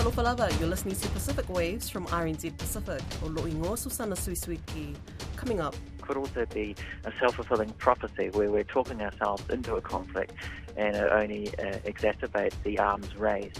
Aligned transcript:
Talofa 0.00 0.24
lava, 0.24 0.48
you're 0.58 0.66
listening 0.66 0.96
to 0.96 1.08
Pacific 1.10 1.46
Waves 1.50 1.90
from 1.90 2.06
RNZ 2.06 2.56
Pacific, 2.56 3.02
o 3.22 3.26
lo'ingo 3.26 3.76
Susana 3.76 4.14
Suisuiki. 4.14 4.96
Coming 5.36 5.60
up. 5.60 5.76
Could 6.00 6.16
also 6.16 6.46
be 6.46 6.74
a 7.04 7.12
self-fulfilling 7.20 7.68
prophecy 7.72 8.30
where 8.30 8.50
we're 8.50 8.64
talking 8.64 9.02
ourselves 9.02 9.42
into 9.50 9.74
a 9.74 9.82
conflict 9.82 10.32
and 10.78 10.96
it 10.96 11.12
only 11.12 11.48
uh, 11.58 11.76
exacerbates 11.84 12.54
the 12.64 12.78
arms 12.78 13.14
race. 13.14 13.52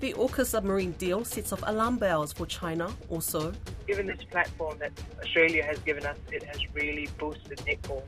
The 0.00 0.14
AUKUS 0.14 0.46
submarine 0.46 0.92
deal 0.92 1.22
sets 1.26 1.52
off 1.52 1.62
alarm 1.66 1.98
bells 1.98 2.32
for 2.32 2.46
China 2.46 2.90
also. 3.10 3.52
Given 3.86 4.06
this 4.06 4.24
platform 4.24 4.78
that 4.78 4.92
Australia 5.20 5.64
has 5.64 5.78
given 5.80 6.06
us, 6.06 6.16
it 6.32 6.44
has 6.44 6.60
really 6.72 7.10
boosted 7.18 7.58
netball 7.58 8.02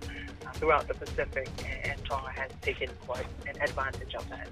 uh, 0.46 0.52
throughout 0.52 0.88
the 0.88 0.94
Pacific 0.94 1.50
and 1.84 2.02
Tonga 2.06 2.30
has 2.30 2.52
taken 2.62 2.88
quite 3.06 3.26
an 3.46 3.60
advantage 3.60 4.14
of 4.14 4.26
that. 4.30 4.48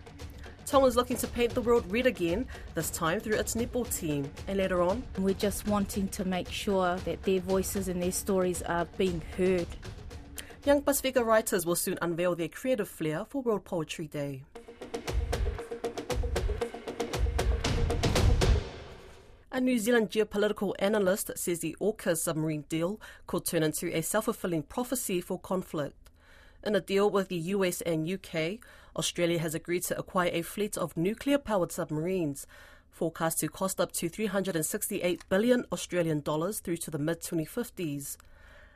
Tonga 0.69 0.87
is 0.87 0.97
looking 0.97 1.17
to 1.17 1.27
paint 1.27 1.55
the 1.55 1.63
world 1.63 1.91
red 1.91 2.05
again, 2.05 2.47
this 2.75 2.91
time 2.91 3.21
through 3.21 3.39
its 3.39 3.55
netball 3.55 3.89
team. 3.99 4.31
And 4.47 4.59
later 4.59 4.83
on, 4.83 5.03
we're 5.17 5.33
just 5.33 5.67
wanting 5.67 6.09
to 6.09 6.27
make 6.27 6.51
sure 6.51 6.97
that 7.07 7.23
their 7.23 7.41
voices 7.41 7.89
and 7.89 8.03
their 8.03 8.13
stories 8.13 8.61
are 8.61 8.85
being 8.99 9.23
heard. 9.39 9.67
Young 10.67 10.83
Pasifika 10.83 11.25
writers 11.25 11.65
will 11.65 11.75
soon 11.75 11.99
unveil 12.03 12.35
their 12.35 12.49
creative 12.49 12.87
flair 12.87 13.25
for 13.25 13.41
World 13.41 13.65
Poetry 13.65 14.09
Day. 14.09 14.43
A 19.51 19.63
New 19.63 19.79
Zealand 19.79 20.11
geopolitical 20.11 20.75
analyst 20.81 21.31
says 21.37 21.61
the 21.61 21.77
AUKUS 21.81 22.19
submarine 22.19 22.67
deal 22.69 23.01
could 23.27 23.47
turn 23.47 23.63
into 23.63 23.89
a 23.97 24.03
self 24.03 24.27
fulfilling 24.27 24.65
prophecy 24.65 25.23
for 25.23 25.39
conflict. 25.39 25.97
In 26.65 26.75
a 26.75 26.81
deal 26.81 27.09
with 27.09 27.29
the 27.29 27.37
US 27.37 27.81
and 27.83 28.07
UK, 28.07 28.59
Australia 28.99 29.39
has 29.39 29.55
agreed 29.55 29.85
to 29.85 29.99
acquire 29.99 30.31
a 30.33 30.43
fleet 30.43 30.77
of 30.77 30.97
nuclear 30.97 31.39
powered 31.39 31.73
submarines, 31.73 32.47
forecast 32.91 33.39
to 33.39 33.49
cost 33.49 33.81
up 33.81 33.93
to 33.93 34.09
368 34.09 35.25
billion 35.29 35.65
Australian 35.73 36.21
dollars 36.21 36.61
through 36.61 36.77
to 36.79 36.91
the 36.91 36.99
mid 36.99 37.21
2050s. 37.21 38.17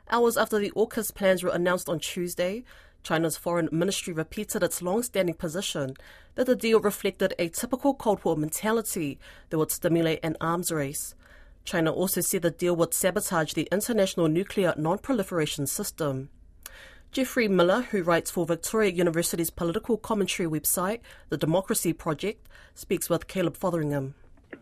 Hours 0.09 0.37
after 0.37 0.59
the 0.59 0.71
AUKUS 0.71 1.13
plans 1.13 1.43
were 1.43 1.51
announced 1.51 1.89
on 1.89 1.99
Tuesday, 1.99 2.63
China's 3.03 3.37
foreign 3.37 3.67
ministry 3.71 4.13
repeated 4.13 4.63
its 4.63 4.81
long-standing 4.81 5.35
position 5.35 5.95
that 6.35 6.45
the 6.45 6.55
deal 6.55 6.79
reflected 6.79 7.33
a 7.37 7.49
typical 7.49 7.93
Cold 7.93 8.23
War 8.23 8.37
mentality 8.37 9.19
that 9.49 9.57
would 9.57 9.71
stimulate 9.71 10.19
an 10.23 10.37
arms 10.39 10.71
race. 10.71 11.15
China 11.65 11.91
also 11.91 12.21
said 12.21 12.41
the 12.41 12.51
deal 12.51 12.75
would 12.75 12.93
sabotage 12.93 13.53
the 13.53 13.67
international 13.71 14.27
nuclear 14.27 14.73
non-proliferation 14.77 15.67
system. 15.67 16.29
Geoffrey 17.13 17.47
Miller, 17.47 17.83
who 17.83 18.01
writes 18.01 18.31
for 18.31 18.43
Victoria 18.43 18.89
University's 18.89 19.51
political 19.51 19.97
commentary 19.97 20.49
website, 20.49 20.99
The 21.29 21.37
Democracy 21.37 21.93
Project, 21.93 22.49
speaks 22.73 23.07
with 23.07 23.27
Caleb 23.27 23.55
Fotheringham. 23.55 24.15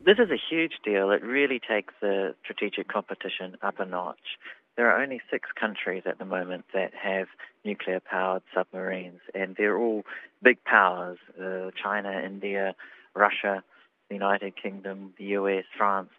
This 0.06 0.20
is 0.20 0.30
a 0.30 0.36
huge 0.50 0.74
deal. 0.84 1.12
It 1.12 1.24
really 1.24 1.62
takes 1.66 1.94
the 2.02 2.36
strategic 2.44 2.90
competition 2.90 3.56
up 3.62 3.80
a 3.80 3.86
notch. 3.86 4.38
There 4.76 4.92
are 4.92 5.02
only 5.02 5.22
six 5.32 5.48
countries 5.58 6.04
at 6.06 6.20
the 6.20 6.26
moment 6.26 6.66
that 6.74 6.92
have 6.94 7.28
nuclear 7.64 8.02
powered 8.02 8.44
submarines, 8.54 9.22
and 9.34 9.56
they're 9.56 9.78
all 9.78 10.04
big 10.44 10.62
powers 10.66 11.20
uh, 11.42 11.72
China, 11.82 12.22
India, 12.22 12.76
Russia, 13.16 13.64
the 14.10 14.16
United 14.16 14.62
Kingdom, 14.62 15.14
the 15.18 15.24
US, 15.40 15.64
France. 15.78 16.10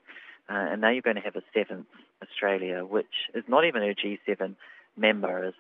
Uh, 0.49 0.55
and 0.55 0.81
now 0.81 0.89
you're 0.89 1.03
going 1.03 1.17
to 1.17 1.23
have 1.23 1.37
a 1.37 1.43
seventh, 1.53 1.89
Australia, 2.23 2.87
which 2.87 3.29
is 3.35 3.45
not 3.49 3.67
even 3.67 3.83
a 3.83 3.95
G7 3.95 4.55
member, 4.97 5.45
it 5.45 5.55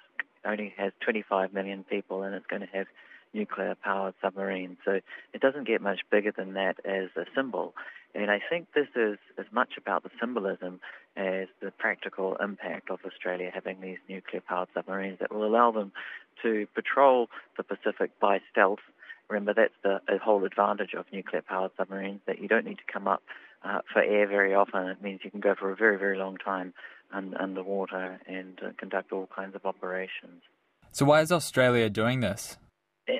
only 0.44 0.74
has 0.76 0.92
25 1.00 1.52
million 1.52 1.84
people, 1.84 2.22
and 2.22 2.34
it's 2.34 2.46
going 2.46 2.62
to 2.62 2.68
have 2.72 2.86
nuclear 3.34 3.74
powered 3.82 4.14
submarines. 4.20 4.76
So 4.84 5.00
it 5.32 5.40
doesn't 5.40 5.66
get 5.66 5.80
much 5.80 6.00
bigger 6.10 6.32
than 6.36 6.54
that 6.54 6.76
as 6.84 7.08
a 7.16 7.24
symbol. 7.34 7.74
And 8.14 8.30
I 8.30 8.40
think 8.50 8.68
this 8.74 8.88
is 8.94 9.18
as 9.38 9.46
much 9.52 9.78
about 9.78 10.02
the 10.02 10.10
symbolism 10.20 10.80
as 11.16 11.48
the 11.62 11.70
practical 11.70 12.36
impact 12.36 12.90
of 12.90 12.98
Australia 13.06 13.50
having 13.52 13.80
these 13.80 13.96
nuclear 14.06 14.42
powered 14.46 14.68
submarines 14.74 15.18
that 15.20 15.32
will 15.32 15.46
allow 15.46 15.70
them 15.70 15.92
to 16.42 16.66
patrol 16.74 17.28
the 17.56 17.62
Pacific 17.62 18.10
by 18.20 18.40
stealth. 18.50 18.80
Remember, 19.30 19.54
that's 19.54 19.72
the 19.82 20.00
whole 20.22 20.44
advantage 20.44 20.92
of 20.92 21.06
nuclear 21.10 21.40
powered 21.40 21.70
submarines 21.78 22.20
that 22.26 22.38
you 22.38 22.48
don't 22.48 22.66
need 22.66 22.78
to 22.78 22.92
come 22.92 23.08
up 23.08 23.22
uh, 23.64 23.80
for 23.92 24.02
air 24.02 24.26
very 24.26 24.54
often. 24.54 24.88
It 24.88 25.02
means 25.02 25.20
you 25.24 25.30
can 25.30 25.40
go 25.40 25.54
for 25.58 25.70
a 25.70 25.76
very, 25.76 25.98
very 25.98 26.18
long 26.18 26.36
time 26.36 26.74
un- 27.12 27.36
underwater 27.38 28.20
and 28.26 28.58
uh, 28.62 28.70
conduct 28.78 29.12
all 29.12 29.28
kinds 29.34 29.54
of 29.54 29.64
operations. 29.66 30.42
So, 30.90 31.04
why 31.04 31.20
is 31.20 31.32
Australia 31.32 31.88
doing 31.88 32.20
this? 32.20 32.58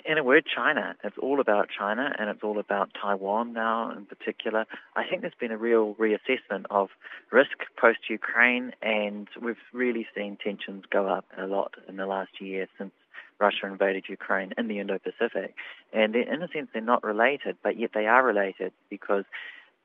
in 0.07 0.17
a 0.19 0.23
word, 0.23 0.45
China. 0.55 0.95
It's 1.03 1.17
all 1.21 1.41
about 1.41 1.69
China 1.77 2.15
and 2.19 2.31
it's 2.31 2.43
all 2.43 2.59
about 2.59 2.91
Taiwan 3.01 3.53
now 3.53 3.91
in 3.91 4.07
particular. 4.07 4.65
I 4.95 5.05
think 5.09 5.23
there's 5.23 5.35
been 5.39 5.51
a 5.51 5.57
real 5.57 5.95
reassessment 5.95 6.67
of 6.71 6.91
risk 7.31 7.59
post 7.81 7.99
Ukraine, 8.09 8.73
and 8.81 9.29
we've 9.41 9.57
really 9.73 10.07
seen 10.15 10.39
tensions 10.43 10.85
go 10.91 11.09
up 11.09 11.25
a 11.37 11.47
lot 11.47 11.75
in 11.89 11.97
the 11.97 12.07
last 12.07 12.41
year 12.41 12.69
since 12.79 12.93
Russia 13.41 13.67
invaded 13.67 14.05
Ukraine 14.09 14.53
in 14.57 14.69
the 14.69 14.79
Indo 14.79 14.99
Pacific. 14.99 15.55
And 15.93 16.15
in 16.15 16.43
a 16.43 16.49
sense, 16.49 16.69
they're 16.73 16.83
not 16.83 17.03
related, 17.03 17.57
but 17.63 17.77
yet 17.79 17.91
they 17.93 18.07
are 18.07 18.25
related 18.25 18.73
because 18.89 19.25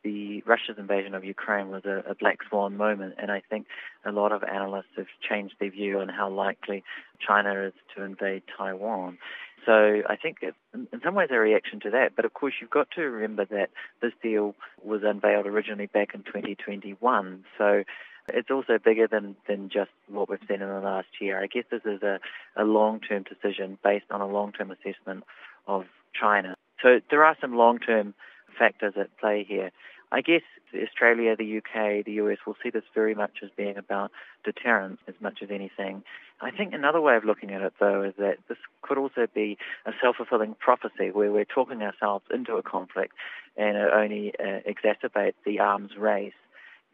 the 0.03 0.41
Russia's 0.45 0.77
invasion 0.77 1.15
of 1.15 1.23
Ukraine 1.23 1.69
was 1.69 1.83
a, 1.85 2.03
a, 2.09 2.15
black 2.15 2.39
swan 2.47 2.77
moment, 2.77 3.15
and 3.17 3.31
I 3.31 3.41
think 3.49 3.67
a 4.05 4.11
lot 4.11 4.31
of 4.31 4.43
analysts 4.43 4.95
have 4.95 5.07
changed 5.27 5.55
their 5.59 5.71
view 5.71 5.99
on 5.99 6.07
how 6.09 6.29
likely 6.29 6.83
China 7.25 7.67
is 7.67 7.73
to 7.95 8.03
invade 8.03 8.43
Taiwan. 8.57 9.17
So 9.65 10.01
I 10.07 10.15
think 10.15 10.37
it's 10.41 10.55
in 10.73 11.01
some 11.03 11.15
ways 11.15 11.27
a 11.31 11.37
reaction 11.37 11.81
to 11.81 11.89
that. 11.89 12.15
But 12.15 12.23
of 12.23 12.33
course, 12.33 12.53
you've 12.61 12.69
got 12.69 12.89
to 12.91 13.01
remember 13.01 13.43
that 13.45 13.69
this 14.01 14.13
deal 14.23 14.55
was 14.81 15.01
unveiled 15.03 15.45
originally 15.45 15.87
back 15.87 16.13
in 16.13 16.23
2021. 16.23 17.43
So 17.57 17.83
it's 18.29 18.49
also 18.49 18.77
bigger 18.77 19.07
than, 19.07 19.35
than 19.47 19.69
just 19.69 19.91
what 20.07 20.29
we've 20.29 20.39
seen 20.47 20.61
in 20.61 20.69
the 20.69 20.79
last 20.79 21.07
year. 21.19 21.41
I 21.41 21.47
guess 21.47 21.65
this 21.69 21.81
is 21.85 22.01
a, 22.01 22.19
a 22.55 22.63
long-term 22.63 23.23
decision 23.23 23.77
based 23.83 24.05
on 24.09 24.21
a 24.21 24.27
long-term 24.27 24.71
assessment 24.71 25.23
of 25.67 25.85
China. 26.19 26.55
So 26.81 26.99
there 27.09 27.25
are 27.25 27.35
some 27.41 27.55
long-term 27.55 28.13
factors 28.57 28.93
at 28.97 29.15
play 29.17 29.45
here. 29.47 29.71
I 30.11 30.21
guess 30.21 30.41
Australia, 30.73 31.35
the 31.35 31.57
UK, 31.57 32.05
the 32.05 32.13
US 32.13 32.37
will 32.45 32.55
see 32.61 32.69
this 32.69 32.83
very 32.93 33.15
much 33.15 33.39
as 33.43 33.49
being 33.55 33.77
about 33.77 34.11
deterrence 34.43 34.99
as 35.07 35.15
much 35.19 35.39
as 35.41 35.49
anything. 35.51 36.03
I 36.39 36.51
think 36.51 36.73
another 36.73 37.01
way 37.01 37.15
of 37.15 37.25
looking 37.25 37.51
at 37.51 37.61
it, 37.61 37.73
though, 37.79 38.03
is 38.03 38.13
that 38.17 38.37
this 38.47 38.57
could 38.81 38.97
also 38.97 39.27
be 39.33 39.57
a 39.85 39.91
self-fulfilling 40.01 40.55
prophecy 40.59 41.11
where 41.11 41.31
we're 41.31 41.45
talking 41.45 41.81
ourselves 41.81 42.25
into 42.33 42.55
a 42.55 42.63
conflict 42.63 43.13
and 43.57 43.75
it 43.75 43.89
only 43.93 44.33
uh, 44.39 44.59
exacerbates 44.69 45.33
the 45.45 45.59
arms 45.59 45.91
race 45.97 46.33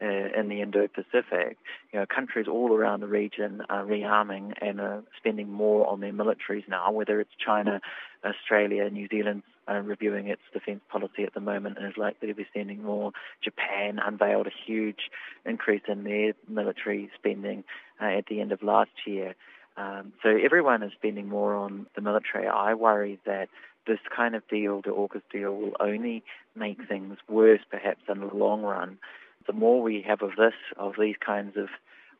uh, 0.02 0.06
in 0.06 0.48
the 0.48 0.60
Indo-Pacific. 0.60 1.58
You 1.92 2.00
know, 2.00 2.06
countries 2.06 2.46
all 2.48 2.72
around 2.72 3.00
the 3.00 3.06
region 3.06 3.62
are 3.68 3.84
rearming 3.84 4.54
and 4.60 4.80
are 4.80 5.02
spending 5.16 5.50
more 5.50 5.86
on 5.88 6.00
their 6.00 6.12
militaries 6.12 6.66
now, 6.68 6.90
whether 6.90 7.20
it's 7.20 7.30
China, 7.38 7.80
Australia, 8.24 8.88
New 8.90 9.08
Zealand 9.08 9.42
reviewing 9.72 10.28
its 10.28 10.42
defence 10.52 10.80
policy 10.88 11.24
at 11.24 11.34
the 11.34 11.40
moment 11.40 11.78
and 11.78 11.86
is 11.86 11.96
likely 11.96 12.28
to 12.28 12.34
be 12.34 12.46
spending 12.50 12.82
more. 12.82 13.12
Japan 13.42 13.98
unveiled 14.04 14.46
a 14.46 14.52
huge 14.66 15.10
increase 15.44 15.82
in 15.88 16.04
their 16.04 16.34
military 16.48 17.10
spending 17.18 17.64
uh, 18.00 18.06
at 18.06 18.26
the 18.26 18.40
end 18.40 18.52
of 18.52 18.62
last 18.62 18.90
year. 19.06 19.34
Um, 19.76 20.12
so 20.22 20.28
everyone 20.28 20.82
is 20.82 20.92
spending 20.92 21.28
more 21.28 21.54
on 21.54 21.86
the 21.96 22.00
military. 22.00 22.46
I 22.46 22.74
worry 22.74 23.18
that 23.26 23.48
this 23.86 23.98
kind 24.14 24.34
of 24.34 24.46
deal, 24.48 24.80
the 24.82 24.90
AUKUS 24.90 25.22
deal, 25.30 25.54
will 25.54 25.76
only 25.80 26.22
make 26.54 26.78
things 26.88 27.18
worse, 27.28 27.60
perhaps 27.70 28.00
in 28.08 28.20
the 28.20 28.34
long 28.34 28.62
run. 28.62 28.98
The 29.46 29.52
more 29.52 29.82
we 29.82 30.02
have 30.06 30.22
of 30.22 30.36
this, 30.36 30.54
of 30.76 30.94
these 30.98 31.16
kinds 31.24 31.56
of 31.56 31.68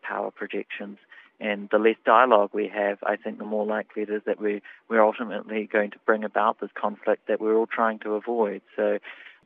power 0.03 0.31
projections, 0.31 0.99
and 1.45 1.69
the 1.71 1.79
less 1.79 1.97
dialogue 2.07 2.51
we 2.55 2.69
have, 2.69 2.97
I 3.03 3.17
think 3.17 3.37
the 3.37 3.45
more 3.45 3.67
likely 3.67 4.03
it 4.03 4.09
is 4.09 4.23
that 4.25 4.41
we, 4.41 4.63
we're 4.89 5.05
ultimately 5.05 5.69
going 5.71 5.91
to 5.91 5.99
bring 6.07 6.25
about 6.25 6.59
this 6.59 6.71
conflict 6.75 7.29
that 7.29 7.39
we're 7.39 7.55
all 7.55 7.67
trying 7.67 7.99
to 7.99 8.15
avoid. 8.15 8.63
So 8.75 8.99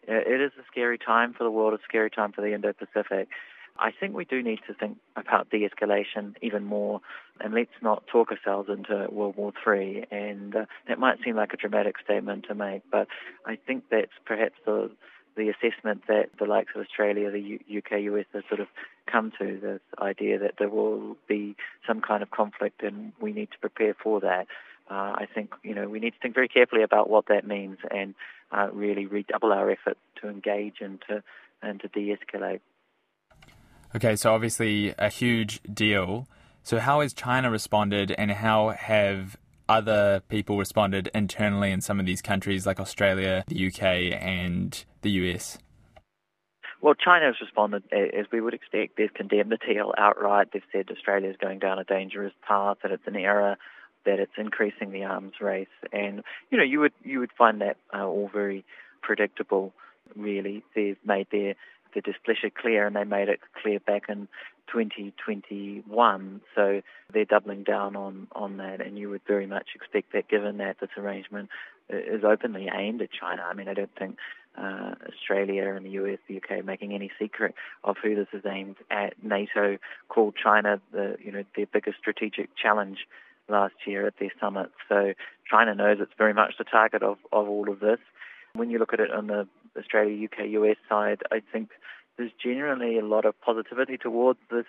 uh, 0.08 0.12
it 0.12 0.40
is 0.40 0.52
a 0.60 0.62
scary 0.70 0.96
time 0.96 1.34
for 1.34 1.42
the 1.42 1.50
world, 1.50 1.74
a 1.74 1.82
scary 1.82 2.08
time 2.08 2.30
for 2.30 2.40
the 2.40 2.54
Indo-Pacific. 2.54 3.26
I 3.80 3.90
think 3.90 4.14
we 4.14 4.24
do 4.24 4.44
need 4.44 4.60
to 4.68 4.74
think 4.74 4.98
about 5.16 5.50
de-escalation 5.50 6.36
even 6.40 6.64
more, 6.64 7.00
and 7.40 7.52
let's 7.52 7.70
not 7.82 8.06
talk 8.06 8.30
ourselves 8.30 8.68
into 8.68 9.08
World 9.10 9.36
War 9.36 9.52
III. 9.66 10.06
And 10.12 10.54
uh, 10.54 10.66
that 10.86 11.00
might 11.00 11.18
seem 11.24 11.34
like 11.34 11.52
a 11.52 11.56
dramatic 11.56 11.96
statement 12.04 12.46
to 12.48 12.54
make, 12.54 12.82
but 12.92 13.08
I 13.44 13.58
think 13.66 13.84
that's 13.90 14.12
perhaps 14.24 14.54
the 14.64 14.90
the 15.38 15.48
assessment 15.48 16.02
that 16.08 16.30
the 16.38 16.44
likes 16.44 16.72
of 16.74 16.82
Australia, 16.82 17.30
the 17.30 17.60
UK, 17.78 18.02
US 18.12 18.26
have 18.34 18.42
sort 18.48 18.60
of 18.60 18.66
come 19.10 19.32
to 19.38 19.58
this 19.60 19.80
idea 19.98 20.38
that 20.38 20.54
there 20.58 20.68
will 20.68 21.16
be 21.26 21.56
some 21.86 22.02
kind 22.02 22.22
of 22.22 22.30
conflict 22.30 22.82
and 22.82 23.12
we 23.20 23.32
need 23.32 23.50
to 23.52 23.58
prepare 23.58 23.94
for 23.94 24.20
that. 24.20 24.46
Uh, 24.90 25.14
I 25.22 25.26
think 25.34 25.52
you 25.62 25.74
know 25.74 25.88
we 25.88 26.00
need 26.00 26.12
to 26.12 26.18
think 26.20 26.34
very 26.34 26.48
carefully 26.48 26.82
about 26.82 27.08
what 27.08 27.26
that 27.28 27.46
means 27.46 27.78
and 27.90 28.14
uh, 28.52 28.68
really 28.72 29.06
redouble 29.06 29.52
our 29.52 29.70
efforts 29.70 30.00
to 30.20 30.28
engage 30.28 30.76
and 30.80 31.00
to 31.08 31.22
and 31.62 31.80
to 31.80 31.88
de-escalate. 31.88 32.60
Okay, 33.94 34.16
so 34.16 34.32
obviously 34.34 34.94
a 34.98 35.08
huge 35.08 35.60
deal. 35.62 36.28
So 36.62 36.78
how 36.78 37.00
has 37.00 37.12
China 37.12 37.50
responded, 37.50 38.12
and 38.12 38.30
how 38.30 38.70
have 38.70 39.36
other 39.68 40.20
people 40.28 40.58
responded 40.58 41.10
internally 41.14 41.70
in 41.70 41.80
some 41.80 42.00
of 42.00 42.06
these 42.06 42.22
countries 42.22 42.66
like 42.66 42.80
Australia, 42.80 43.44
the 43.48 43.66
UK, 43.66 43.82
and 44.20 44.84
the 45.02 45.10
US? 45.10 45.58
Well, 46.80 46.94
China 46.94 47.26
has 47.26 47.34
responded 47.40 47.82
as 47.92 48.26
we 48.32 48.40
would 48.40 48.54
expect. 48.54 48.96
They've 48.96 49.12
condemned 49.12 49.50
the 49.50 49.58
deal 49.58 49.92
outright. 49.98 50.48
They've 50.52 50.62
said 50.72 50.86
Australia 50.90 51.28
is 51.28 51.36
going 51.36 51.58
down 51.58 51.78
a 51.78 51.84
dangerous 51.84 52.32
path, 52.46 52.78
that 52.82 52.92
it's 52.92 53.06
an 53.06 53.16
error, 53.16 53.56
that 54.06 54.20
it's 54.20 54.32
increasing 54.38 54.92
the 54.92 55.04
arms 55.04 55.34
race, 55.40 55.66
and 55.92 56.22
you 56.50 56.58
know 56.58 56.64
you 56.64 56.80
would 56.80 56.92
you 57.04 57.18
would 57.18 57.32
find 57.36 57.60
that 57.60 57.76
uh, 57.92 58.06
all 58.06 58.30
very 58.32 58.64
predictable. 59.02 59.72
Really, 60.16 60.64
they've 60.74 60.96
made 61.04 61.26
their 61.30 61.54
their 61.94 62.02
displeasure 62.02 62.50
clear, 62.50 62.86
and 62.86 62.94
they 62.94 63.04
made 63.04 63.28
it 63.28 63.40
clear 63.60 63.80
back 63.80 64.04
in 64.08 64.28
2021. 64.72 66.40
So 66.54 66.82
they're 67.12 67.24
doubling 67.24 67.64
down 67.64 67.96
on 67.96 68.28
on 68.32 68.56
that, 68.58 68.80
and 68.80 68.98
you 68.98 69.10
would 69.10 69.22
very 69.26 69.46
much 69.46 69.68
expect 69.74 70.12
that, 70.12 70.28
given 70.28 70.58
that 70.58 70.80
this 70.80 70.90
arrangement 70.96 71.48
is 71.88 72.22
openly 72.24 72.68
aimed 72.72 73.00
at 73.02 73.08
China. 73.10 73.42
I 73.48 73.54
mean, 73.54 73.68
I 73.68 73.74
don't 73.74 73.94
think 73.98 74.16
uh, 74.56 74.94
Australia 75.08 75.74
and 75.74 75.86
the 75.86 75.90
US, 75.90 76.18
the 76.28 76.36
UK, 76.36 76.64
making 76.64 76.92
any 76.92 77.10
secret 77.18 77.54
of 77.84 77.96
who 78.02 78.14
this 78.14 78.28
is 78.32 78.44
aimed 78.46 78.76
at. 78.90 79.14
NATO 79.22 79.78
called 80.08 80.34
China 80.42 80.80
the 80.92 81.16
you 81.22 81.32
know 81.32 81.44
their 81.56 81.66
biggest 81.66 81.98
strategic 81.98 82.50
challenge 82.56 83.06
last 83.48 83.74
year 83.86 84.06
at 84.06 84.14
their 84.18 84.32
summit. 84.40 84.70
So 84.88 85.14
China 85.50 85.74
knows 85.74 85.98
it's 86.00 86.12
very 86.18 86.34
much 86.34 86.54
the 86.58 86.64
target 86.64 87.02
of, 87.02 87.18
of 87.32 87.48
all 87.48 87.70
of 87.70 87.80
this. 87.80 87.98
When 88.54 88.70
you 88.70 88.78
look 88.78 88.92
at 88.92 89.00
it 89.00 89.10
on 89.10 89.28
the 89.28 89.48
Australia, 89.78 90.26
UK, 90.26 90.48
US 90.50 90.76
side, 90.88 91.22
I 91.30 91.40
think 91.52 91.70
there's 92.18 92.32
generally 92.42 92.98
a 92.98 93.04
lot 93.04 93.24
of 93.24 93.40
positivity 93.40 93.96
towards 93.96 94.40
this 94.50 94.66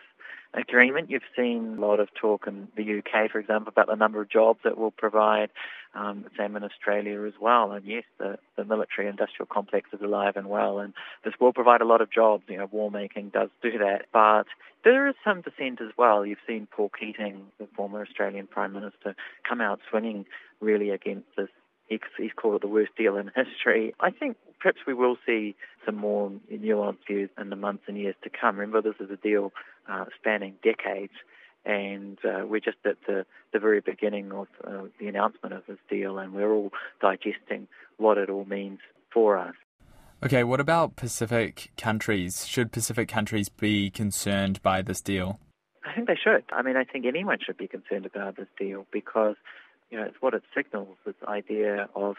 agreement. 0.53 1.09
You've 1.09 1.21
seen 1.35 1.75
a 1.77 1.81
lot 1.81 1.99
of 1.99 2.09
talk 2.13 2.47
in 2.47 2.67
the 2.77 2.99
UK, 2.99 3.31
for 3.31 3.39
example, 3.39 3.69
about 3.69 3.87
the 3.87 3.95
number 3.95 4.21
of 4.21 4.29
jobs 4.29 4.59
it 4.65 4.77
will 4.77 4.91
provide. 4.91 5.49
Um, 5.95 6.25
same 6.37 6.55
in 6.55 6.63
Australia 6.63 7.25
as 7.25 7.33
well. 7.41 7.71
And 7.71 7.83
yes, 7.85 8.03
the, 8.19 8.37
the 8.55 8.63
military 8.63 9.07
industrial 9.07 9.47
complex 9.47 9.89
is 9.91 10.01
alive 10.01 10.33
and 10.35 10.47
well, 10.47 10.77
and 10.77 10.93
this 11.25 11.33
will 11.39 11.51
provide 11.51 11.81
a 11.81 11.85
lot 11.85 12.01
of 12.01 12.11
jobs. 12.11 12.43
You 12.47 12.57
know, 12.57 12.69
war 12.71 12.91
making 12.91 13.29
does 13.29 13.49
do 13.63 13.77
that. 13.79 14.05
But 14.13 14.45
there 14.83 15.07
is 15.07 15.15
some 15.23 15.41
dissent 15.41 15.81
as 15.81 15.89
well. 15.97 16.25
You've 16.25 16.37
seen 16.45 16.67
Paul 16.69 16.91
Keating, 16.97 17.47
the 17.59 17.67
former 17.75 18.03
Australian 18.03 18.45
Prime 18.45 18.73
Minister, 18.73 19.15
come 19.47 19.61
out 19.61 19.79
swinging 19.89 20.25
really 20.61 20.91
against 20.91 21.27
this 21.35 21.49
he's, 21.89 21.99
he's 22.17 22.31
called 22.35 22.55
it 22.55 22.61
the 22.61 22.67
worst 22.67 22.95
deal 22.97 23.17
in 23.17 23.31
history. 23.35 23.93
I 23.99 24.11
think 24.11 24.37
perhaps 24.59 24.79
we 24.85 24.93
will 24.93 25.17
see 25.25 25.55
some 25.85 25.95
more 25.95 26.31
nuanced 26.51 27.07
views 27.07 27.29
in 27.39 27.49
the 27.49 27.55
months 27.55 27.83
and 27.87 27.97
years 27.97 28.15
to 28.23 28.29
come. 28.29 28.57
Remember, 28.57 28.81
this 28.81 28.99
is 28.99 29.11
a 29.11 29.17
deal 29.17 29.51
uh, 29.89 30.05
spanning 30.19 30.55
decades, 30.63 31.13
and 31.65 32.17
uh, 32.25 32.45
we're 32.45 32.59
just 32.59 32.77
at 32.85 32.97
the, 33.07 33.25
the 33.53 33.59
very 33.59 33.81
beginning 33.81 34.31
of 34.31 34.47
uh, 34.65 34.83
the 34.99 35.07
announcement 35.07 35.53
of 35.53 35.63
this 35.67 35.77
deal, 35.89 36.17
and 36.17 36.33
we're 36.33 36.51
all 36.51 36.71
digesting 37.01 37.67
what 37.97 38.17
it 38.17 38.29
all 38.29 38.45
means 38.45 38.79
for 39.13 39.37
us. 39.37 39.55
Okay, 40.21 40.43
what 40.43 40.59
about 40.59 40.97
Pacific 40.97 41.71
countries? 41.77 42.45
Should 42.45 42.73
Pacific 42.73 43.07
countries 43.07 43.47
be 43.47 43.89
concerned 43.89 44.61
by 44.61 44.81
this 44.81 44.99
deal? 44.99 45.39
I 45.85 45.93
think 45.93 46.07
they 46.07 46.17
should. 46.21 46.43
I 46.51 46.61
mean, 46.61 46.75
I 46.75 46.83
think 46.83 47.05
anyone 47.05 47.37
should 47.43 47.57
be 47.57 47.67
concerned 47.67 48.05
about 48.05 48.35
this 48.35 48.47
deal 48.57 48.85
because 48.91 49.35
you 49.89 49.97
know, 49.97 50.05
it's 50.05 50.17
what 50.19 50.33
it 50.33 50.43
signals, 50.55 50.97
this 51.05 51.15
idea 51.27 51.87
of 51.95 52.17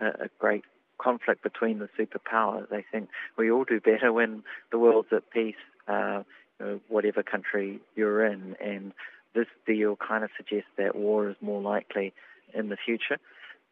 a, 0.00 0.06
a 0.06 0.28
great 0.38 0.64
conflict 1.02 1.42
between 1.42 1.78
the 1.78 1.88
superpowers. 1.98 2.72
I 2.72 2.84
think 2.90 3.08
we 3.36 3.50
all 3.50 3.64
do 3.64 3.80
better 3.80 4.12
when 4.12 4.42
the 4.70 4.78
world's 4.78 5.08
at 5.12 5.30
peace, 5.30 5.54
uh, 5.88 6.22
you 6.60 6.66
know, 6.66 6.80
whatever 6.88 7.22
country 7.22 7.80
you're 7.96 8.24
in. 8.24 8.56
And 8.62 8.92
this 9.34 9.46
deal 9.66 9.96
kind 9.96 10.24
of 10.24 10.30
suggests 10.36 10.70
that 10.76 10.94
war 10.94 11.28
is 11.28 11.36
more 11.40 11.60
likely 11.60 12.12
in 12.54 12.68
the 12.68 12.76
future. 12.76 13.18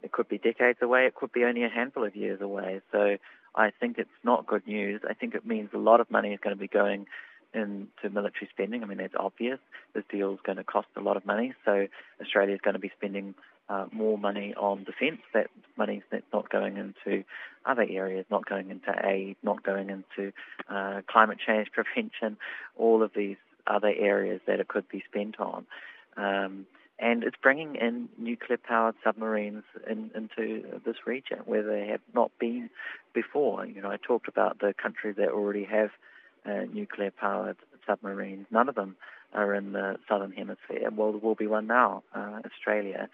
It 0.03 0.12
could 0.12 0.29
be 0.29 0.38
decades 0.38 0.79
away, 0.81 1.06
it 1.06 1.15
could 1.15 1.32
be 1.32 1.44
only 1.44 1.65
a 1.65 1.69
handful 1.69 2.05
of 2.05 2.17
years 2.17 2.41
away. 2.41 2.81
So 2.91 3.17
I 3.55 3.71
think 3.79 3.99
it's 3.99 4.09
not 4.25 4.47
good 4.47 4.67
news. 4.67 5.03
I 5.09 5.15
think 5.15 5.35
it 5.35 5.47
means 5.47 5.71
a 5.75 5.79
lot 5.79 6.00
of 6.00 6.11
money 6.11 6.33
is 6.33 6.41
going 6.43 6.56
to 6.56 6.61
be 6.61 6.69
going 6.69 7.06
into 7.53 8.11
military 8.11 8.49
spending. 8.50 8.83
I 8.83 8.87
mean, 8.87 9.00
it's 9.00 9.15
obvious. 9.19 9.59
This 9.94 10.05
deal 10.11 10.33
is 10.33 10.38
going 10.44 10.59
to 10.59 10.65
cost 10.65 10.88
a 10.97 11.00
lot 11.00 11.17
of 11.17 11.26
money, 11.26 11.53
so 11.65 11.87
Australia 12.21 12.55
is 12.55 12.61
going 12.61 12.75
to 12.75 12.81
be 12.81 12.93
spending 12.97 13.35
uh, 13.70 13.87
more 13.93 14.19
money 14.19 14.52
on 14.56 14.84
defence. 14.84 15.20
That 15.32 15.46
money 15.78 16.02
that's 16.11 16.25
not 16.32 16.50
going 16.50 16.76
into 16.76 17.25
other 17.64 17.87
areas, 17.88 18.26
not 18.31 18.46
going 18.46 18.70
into 18.70 18.93
aid, 19.05 19.37
not 19.43 19.62
going 19.62 19.90
into 19.90 20.32
uh, 20.69 21.02
climate 21.08 21.38
change 21.46 21.69
prevention, 21.72 22.37
all 22.76 23.02
of 23.02 23.12
these 23.14 23.37
other 23.67 23.93
areas 23.96 24.40
that 24.46 24.61
it 24.61 24.69
could 24.69 24.88
be 24.88 25.02
spent 25.08 25.38
on. 25.38 25.67
Um, 26.17 26.67
and 26.99 27.25
it's 27.25 27.37
bringing 27.43 27.76
in 27.76 28.08
nuclear-powered 28.19 28.96
submarines 29.02 29.62
in, 29.88 30.11
into 30.14 30.81
this 30.84 30.96
region 31.06 31.38
where 31.46 31.62
they 31.62 31.87
have 31.88 32.00
not 32.14 32.31
been 32.38 32.69
before. 33.14 33.64
You 33.64 33.81
know, 33.81 33.90
I 33.90 33.96
talked 33.96 34.28
about 34.28 34.58
the 34.58 34.75
countries 34.75 35.16
that 35.16 35.28
already 35.28 35.64
have 35.64 35.90
uh, 36.44 36.66
nuclear-powered 36.73 37.56
submarines. 37.87 38.46
None 38.50 38.69
of 38.69 38.75
them 38.75 38.96
are 39.32 39.55
in 39.55 39.73
the 39.73 39.96
southern 40.08 40.32
hemisphere. 40.32 40.90
Well, 40.94 41.12
there 41.12 41.20
will 41.20 41.34
be 41.34 41.46
one 41.46 41.66
now, 41.66 42.02
uh, 42.14 42.40
Australia. 42.44 43.08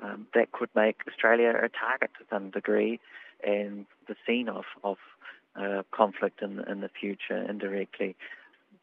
Um, 0.00 0.26
that 0.34 0.52
could 0.52 0.68
make 0.76 1.00
Australia 1.08 1.48
a 1.50 1.68
target 1.68 2.10
to 2.18 2.24
some 2.30 2.50
degree 2.50 3.00
and 3.44 3.86
the 4.06 4.14
scene 4.26 4.48
of, 4.48 4.64
of 4.84 4.96
uh, 5.56 5.82
conflict 5.90 6.40
in, 6.42 6.60
in 6.68 6.80
the 6.80 6.88
future 7.00 7.36
indirectly. 7.48 8.16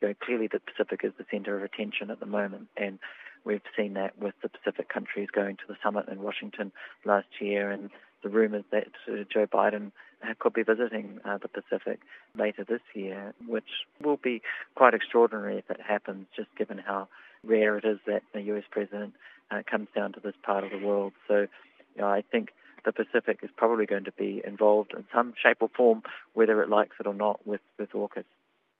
You 0.01 0.09
know, 0.09 0.13
clearly, 0.21 0.47
the 0.47 0.59
Pacific 0.59 1.01
is 1.03 1.13
the 1.17 1.25
centre 1.31 1.55
of 1.55 1.63
attention 1.63 2.11
at 2.11 2.19
the 2.19 2.25
moment, 2.25 2.67
and 2.75 2.99
we've 3.45 3.61
seen 3.77 3.93
that 3.93 4.19
with 4.19 4.33
the 4.41 4.49
Pacific 4.49 4.89
countries 4.89 5.29
going 5.31 5.55
to 5.57 5.63
the 5.67 5.77
summit 5.81 6.07
in 6.09 6.21
Washington 6.21 6.71
last 7.05 7.27
year 7.39 7.71
and 7.71 7.89
the 8.23 8.29
rumours 8.29 8.65
that 8.71 8.87
uh, 9.07 9.23
Joe 9.31 9.45
Biden 9.45 9.91
uh, 10.23 10.33
could 10.39 10.53
be 10.53 10.63
visiting 10.63 11.19
uh, 11.23 11.37
the 11.37 11.47
Pacific 11.47 11.99
later 12.37 12.65
this 12.67 12.81
year, 12.93 13.33
which 13.47 13.85
will 14.03 14.17
be 14.17 14.41
quite 14.73 14.93
extraordinary 14.93 15.57
if 15.59 15.69
it 15.69 15.79
happens, 15.79 16.25
just 16.35 16.49
given 16.57 16.77
how 16.79 17.07
rare 17.43 17.77
it 17.77 17.85
is 17.85 17.99
that 18.07 18.23
the 18.33 18.41
US 18.41 18.63
president 18.71 19.13
uh, 19.51 19.61
comes 19.69 19.87
down 19.95 20.13
to 20.13 20.19
this 20.19 20.35
part 20.43 20.63
of 20.63 20.71
the 20.71 20.85
world. 20.85 21.13
So, 21.27 21.47
you 21.95 22.01
know, 22.01 22.07
I 22.07 22.23
think 22.31 22.49
the 22.85 22.91
Pacific 22.91 23.39
is 23.43 23.49
probably 23.55 23.85
going 23.85 24.05
to 24.05 24.11
be 24.11 24.41
involved 24.45 24.93
in 24.95 25.05
some 25.13 25.33
shape 25.41 25.57
or 25.59 25.69
form, 25.75 26.03
whether 26.33 26.61
it 26.61 26.69
likes 26.69 26.95
it 26.99 27.07
or 27.07 27.13
not, 27.13 27.45
with, 27.45 27.61
with 27.77 27.91
AUKUS. 27.91 28.23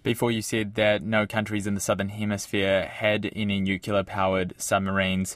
Before 0.03 0.29
you 0.29 0.43
said 0.43 0.75
that 0.75 1.01
no 1.01 1.25
countries 1.25 1.65
in 1.65 1.73
the 1.73 1.81
southern 1.81 2.09
hemisphere 2.09 2.85
had 2.85 3.31
any 3.35 3.59
nuclear 3.59 4.03
powered 4.03 4.53
submarines. 4.57 5.35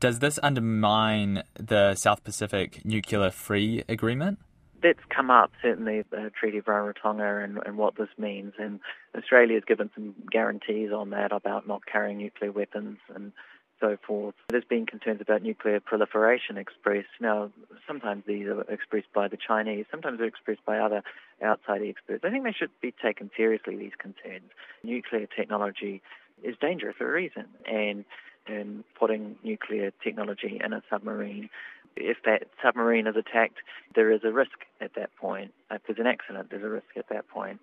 Does 0.00 0.18
this 0.18 0.40
undermine 0.42 1.44
the 1.54 1.94
South 1.94 2.24
Pacific 2.24 2.84
Nuclear 2.84 3.30
Free 3.30 3.84
Agreement? 3.88 4.38
That's 4.82 4.98
come 5.08 5.30
up, 5.30 5.50
certainly, 5.60 6.02
the 6.10 6.30
Treaty 6.38 6.58
of 6.58 6.66
Rarotonga 6.66 7.42
and, 7.44 7.58
and 7.64 7.76
what 7.76 7.96
this 7.96 8.08
means. 8.16 8.54
And 8.58 8.80
Australia 9.16 9.54
has 9.54 9.64
given 9.64 9.90
some 9.94 10.14
guarantees 10.30 10.90
on 10.92 11.10
that 11.10 11.32
about 11.32 11.66
not 11.66 11.82
carrying 11.86 12.18
nuclear 12.18 12.52
weapons 12.52 12.98
and 13.14 13.32
so 13.80 13.96
forth. 14.06 14.34
There's 14.48 14.64
been 14.64 14.86
concerns 14.86 15.20
about 15.20 15.42
nuclear 15.42 15.80
proliferation 15.80 16.56
expressed. 16.56 17.08
Now, 17.20 17.50
sometimes 17.86 18.24
these 18.26 18.46
are 18.46 18.62
expressed 18.62 19.12
by 19.14 19.28
the 19.28 19.36
Chinese, 19.36 19.86
sometimes 19.90 20.18
they're 20.18 20.26
expressed 20.26 20.64
by 20.64 20.78
other 20.78 21.02
outside 21.42 21.82
experts. 21.82 22.24
I 22.24 22.30
think 22.30 22.44
they 22.44 22.52
should 22.52 22.70
be 22.80 22.92
taken 23.02 23.30
seriously, 23.36 23.76
these 23.76 23.92
concerns. 23.98 24.50
Nuclear 24.82 25.26
technology 25.26 26.02
is 26.42 26.56
dangerous 26.60 26.96
for 26.96 27.08
a 27.08 27.12
reason, 27.12 27.44
and 27.66 28.04
in 28.48 28.84
putting 28.98 29.36
nuclear 29.44 29.92
technology 30.02 30.60
in 30.64 30.72
a 30.72 30.82
submarine. 30.90 31.50
If 31.96 32.18
that 32.24 32.44
submarine 32.62 33.06
is 33.06 33.16
attacked, 33.16 33.58
there 33.94 34.10
is 34.10 34.20
a 34.24 34.32
risk 34.32 34.64
at 34.80 34.94
that 34.94 35.14
point. 35.16 35.52
If 35.70 35.82
there's 35.86 35.98
an 35.98 36.06
accident, 36.06 36.48
there's 36.50 36.64
a 36.64 36.68
risk 36.68 36.86
at 36.96 37.08
that 37.10 37.28
point. 37.28 37.60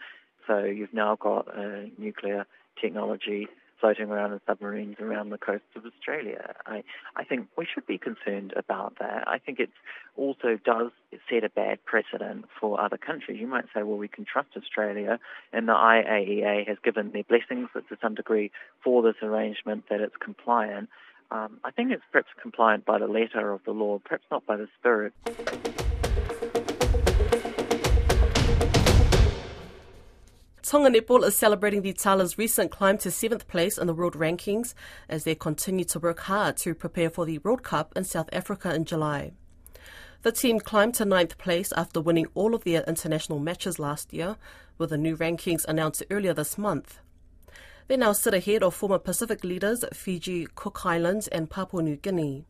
So 0.48 0.63
you've 0.63 0.93
now 0.93 1.15
got 1.15 1.48
a 1.55 1.89
nuclear 1.98 2.45
technology 2.79 3.48
floating 3.79 4.10
around 4.10 4.34
in 4.34 4.39
submarines 4.48 4.98
around 5.00 5.29
the 5.29 5.38
coast 5.38 5.63
of 5.75 5.86
Australia. 5.86 6.55
I, 6.65 6.84
I 7.15 7.24
think 7.24 7.48
we 7.58 7.67
should 7.72 7.86
be 7.86 7.98
concerned 7.98 8.53
about 8.55 8.98
that. 9.00 9.27
I 9.27 9.38
think 9.38 9.60
it 9.60 9.70
also 10.15 10.58
does 10.63 10.91
set 11.29 11.44
a 11.44 11.50
bad 11.50 11.84
precedent 11.86 12.46
for 12.60 12.79
other 12.79 12.98
countries. 12.98 13.39
You 13.39 13.48
might 13.48 13.65
say, 13.74 13.84
well, 13.84 13.98
we 13.98 14.08
can 14.08 14.25
trust 14.25 14.50
Australia, 14.55 15.20
and 15.51 15.67
the 15.67 15.74
IAEA 15.74 16.67
has 16.67 16.77
given 16.84 17.12
their 17.12 17.24
blessings 17.24 17.70
to 17.74 17.98
some 18.01 18.15
degree 18.15 18.51
for 18.84 19.03
this 19.03 19.15
arrangement 19.22 19.86
that 19.89 20.01
it's 20.01 20.15
compliant. 20.20 20.89
Um, 21.32 21.58
I 21.63 21.72
think 21.72 21.91
it's 21.91 22.03
perhaps 22.12 22.29
compliant 22.41 22.86
by 22.86 23.00
the 23.00 23.08
letter 23.08 23.51
of 23.51 23.62
the 23.65 23.72
law, 23.72 24.00
perhaps 24.00 24.25
not 24.32 24.46
by 24.46 24.58
the 24.58 24.67
spirit. 24.79 25.13
Tonga 30.65 30.89
Netball 30.89 31.24
is 31.27 31.38
celebrating 31.38 31.84
the 31.84 31.93
Tala's 31.93 32.39
recent 32.39 32.72
climb 32.72 32.98
to 32.98 33.12
seventh 33.12 33.48
place 33.48 33.77
in 33.77 33.86
the 33.86 33.93
world 33.93 34.15
rankings 34.15 34.74
as 35.07 35.24
they 35.24 35.36
continue 35.36 35.86
to 35.86 36.00
work 36.00 36.22
hard 36.22 36.57
to 36.57 36.74
prepare 36.74 37.12
for 37.12 37.24
the 37.24 37.38
World 37.38 37.62
Cup 37.62 37.93
in 37.95 38.03
South 38.03 38.27
Africa 38.34 38.74
in 38.74 38.84
July. 38.84 39.34
The 40.24 40.31
team 40.31 40.60
climbed 40.60 40.95
to 40.95 41.05
ninth 41.05 41.38
place 41.38 41.72
after 41.74 42.01
winning 42.01 42.25
all 42.34 42.55
of 42.55 42.63
their 42.63 42.81
international 42.88 43.38
matches 43.38 43.77
last 43.77 44.12
year, 44.12 44.38
with 44.79 44.89
the 44.89 44.98
new 44.98 45.15
rankings 45.15 45.65
announced 45.65 46.01
earlier 46.10 46.34
this 46.34 46.57
month. 46.57 46.98
They 47.88 47.95
now 47.95 48.13
sit 48.13 48.34
ahead 48.34 48.63
of 48.63 48.74
former 48.74 48.98
Pacific 48.98 49.43
leaders 49.43 49.86
Fiji, 49.93 50.48
Cook 50.55 50.84
Islands, 50.84 51.27
and 51.27 51.48
Papua 51.48 51.84
New 51.84 51.98
Guinea. 51.98 52.43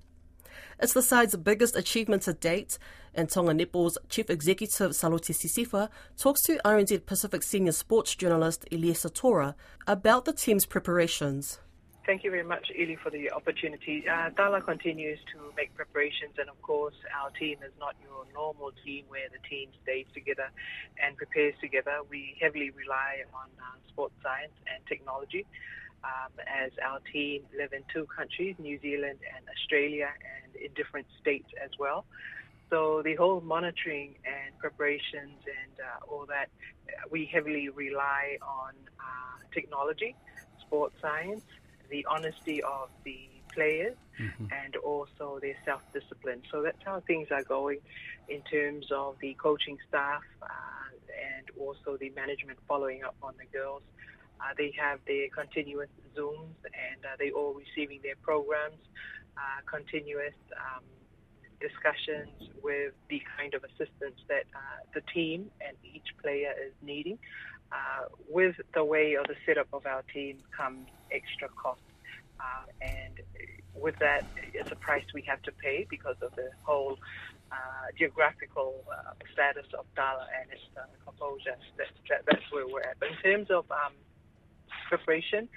It's 0.80 0.94
the 0.94 1.02
side's 1.02 1.36
biggest 1.36 1.76
achievement 1.76 2.22
to 2.24 2.34
date, 2.34 2.78
And 3.16 3.30
Tonga 3.30 3.54
Netball's 3.54 3.98
Chief 4.10 4.30
Executive 4.30 4.92
Saloti 4.92 5.34
Sisifa 5.34 5.90
talks 6.18 6.42
to 6.44 6.60
RNZ 6.66 7.06
Pacific 7.06 7.44
senior 7.44 7.72
sports 7.72 8.14
journalist 8.14 8.66
Eliesa 8.72 9.12
Tora 9.14 9.56
about 9.88 10.26
the 10.26 10.34
team's 10.34 10.66
preparations. 10.66 11.60
Thank 12.06 12.24
you 12.24 12.30
very 12.30 12.44
much, 12.44 12.68
Eli, 12.78 12.98
for 13.02 13.10
the 13.10 13.32
opportunity. 13.32 14.04
Uh, 14.08 14.30
Tala 14.32 14.62
continues 14.62 15.18
to 15.34 15.40
make 15.58 15.74
preparations, 15.74 16.36
and 16.38 16.50
of 16.50 16.62
course, 16.62 16.94
our 17.20 17.32
team 17.32 17.58
is 17.66 17.72
not 17.80 17.96
your 18.04 18.26
normal 18.34 18.72
team 18.84 19.06
where 19.08 19.28
the 19.32 19.40
team 19.50 19.70
stays 19.82 20.06
together 20.14 20.52
and 21.02 21.18
prepares 21.18 21.56
together. 21.62 22.04
We 22.08 22.38
heavily 22.40 22.70
rely 22.70 23.24
on 23.34 23.50
uh, 23.58 23.80
sports 23.90 24.14
science 24.22 24.54
and 24.72 24.86
technology. 24.86 25.48
Um, 26.04 26.32
as 26.46 26.72
our 26.86 27.00
team 27.12 27.42
live 27.58 27.74
in 27.74 27.82
two 27.92 28.06
countries, 28.16 28.56
New 28.60 28.80
Zealand 28.82 29.18
and 29.36 29.44
Australia, 29.50 30.10
and 30.46 30.56
in 30.56 30.72
different 30.76 31.08
states 31.20 31.50
as 31.64 31.72
well. 31.80 32.06
So 32.70 33.02
the 33.04 33.16
whole 33.16 33.42
monitoring 33.42 34.16
and 34.26 34.58
preparations 34.58 35.38
and 35.46 35.80
uh, 35.80 36.12
all 36.12 36.26
that, 36.28 36.50
we 37.12 37.26
heavily 37.26 37.70
rely 37.70 38.38
on 38.42 38.74
uh, 39.00 39.38
technology, 39.54 40.16
sports 40.60 40.96
science, 41.02 41.44
the 41.90 42.06
honesty 42.10 42.64
of 42.64 42.90
the 43.04 43.30
players 43.54 43.96
mm-hmm. 44.20 44.46
and 44.52 44.76
also 44.78 45.40
their 45.42 45.56
self 45.64 45.82
discipline. 45.94 46.42
So 46.52 46.62
that's 46.62 46.82
how 46.84 47.02
things 47.02 47.30
are 47.32 47.44
going 47.44 47.80
in 48.28 48.42
terms 48.42 48.88
of 48.92 49.16
the 49.22 49.34
coaching 49.36 49.78
staff 49.88 50.24
uh, 50.42 50.48
and 51.38 51.46
also 51.60 51.98
the 51.98 52.12
management 52.16 52.60
following 52.68 53.04
up 53.04 53.16
on 53.22 53.34
the 53.40 53.46
girls. 53.58 53.84
Uh, 54.42 54.54
they 54.58 54.74
have 54.78 55.00
their 55.08 55.30
continuous 55.30 55.90
Zooms 56.16 56.60
and 56.66 57.06
uh, 57.06 57.16
they 57.18 57.32
all 57.32 57.54
receiving 57.54 58.00
their 58.04 58.16
programs, 58.22 58.82
uh, 59.38 59.62
continuous 59.66 60.36
um, 60.58 60.84
discussions 61.68 62.30
with 62.64 62.94
the 63.10 63.22
kind 63.38 63.54
of 63.54 63.62
assistance 63.64 64.20
that 64.28 64.46
uh, 64.54 64.80
the 64.94 65.02
team 65.14 65.40
and 65.66 65.76
each 65.84 66.10
player 66.22 66.54
is 66.66 66.74
needing. 66.82 67.18
Uh, 67.72 68.06
with 68.30 68.56
the 68.74 68.84
way 68.84 69.16
of 69.16 69.26
the 69.28 69.36
setup 69.46 69.68
of 69.74 69.86
our 69.86 70.04
team 70.14 70.38
comes 70.56 70.88
extra 71.12 71.50
cost. 71.64 71.82
Uh, 72.40 72.66
and 72.82 73.16
with 73.74 73.98
that, 74.00 74.22
it's 74.54 74.72
a 74.72 74.80
price 74.88 75.04
we 75.14 75.24
have 75.32 75.42
to 75.42 75.52
pay 75.52 75.86
because 75.90 76.16
of 76.22 76.32
the 76.36 76.50
whole 76.64 76.98
uh, 77.52 77.56
geographical 77.98 78.84
uh, 78.92 79.14
status 79.34 79.66
of 79.78 79.86
Tala 79.96 80.28
and 80.40 80.52
its 80.52 80.62
uh, 80.78 80.82
composure. 81.06 81.58
That, 81.78 81.88
that, 82.10 82.22
that's 82.30 82.48
where 82.52 82.68
we're 82.68 82.82
at. 82.82 82.98
But 83.00 83.10
in 83.10 83.18
terms 83.24 83.48
of 83.50 83.66
um, 83.72 83.94
preparation, 84.88 85.50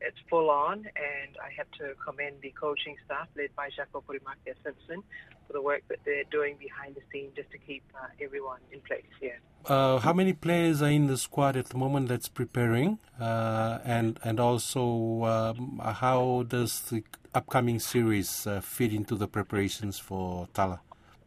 it's 0.00 0.18
full 0.28 0.50
on, 0.50 0.78
and 0.84 1.32
I 1.40 1.50
have 1.56 1.70
to 1.80 1.94
commend 2.04 2.36
the 2.42 2.52
coaching 2.52 2.96
staff 3.04 3.28
led 3.36 3.50
by 3.56 3.68
Jaco 3.70 4.04
Purimakia 4.04 4.54
Simpson 4.62 5.02
for 5.46 5.52
the 5.52 5.62
work 5.62 5.82
that 5.88 5.98
they're 6.04 6.24
doing 6.30 6.56
behind 6.58 6.94
the 6.94 7.02
scenes 7.12 7.32
just 7.36 7.50
to 7.50 7.58
keep 7.58 7.82
uh, 7.94 8.06
everyone 8.20 8.58
in 8.72 8.80
place 8.80 9.04
here. 9.20 9.40
Uh, 9.66 9.98
how 9.98 10.12
many 10.12 10.32
players 10.32 10.80
are 10.80 10.90
in 10.90 11.06
the 11.08 11.16
squad 11.16 11.56
at 11.56 11.66
the 11.66 11.76
moment 11.76 12.08
that's 12.08 12.28
preparing, 12.28 12.98
uh, 13.20 13.78
and 13.84 14.18
and 14.22 14.38
also 14.38 15.24
um, 15.24 15.80
how 15.82 16.44
does 16.46 16.80
the 16.82 17.02
upcoming 17.34 17.80
series 17.80 18.46
uh, 18.46 18.60
fit 18.60 18.92
into 18.92 19.16
the 19.16 19.26
preparations 19.26 19.98
for 19.98 20.46
Tala? 20.54 20.80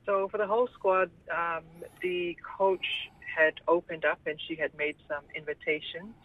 So 0.06 0.28
for 0.30 0.38
the 0.38 0.48
whole 0.48 0.70
squad, 0.74 1.12
um, 1.36 1.64
the 2.02 2.38
coach 2.58 2.86
had 3.38 3.54
opened 3.68 4.06
up 4.06 4.20
and 4.26 4.40
she 4.48 4.56
had 4.56 4.76
made 4.78 4.96
some 5.08 5.24
invitations 5.36 6.16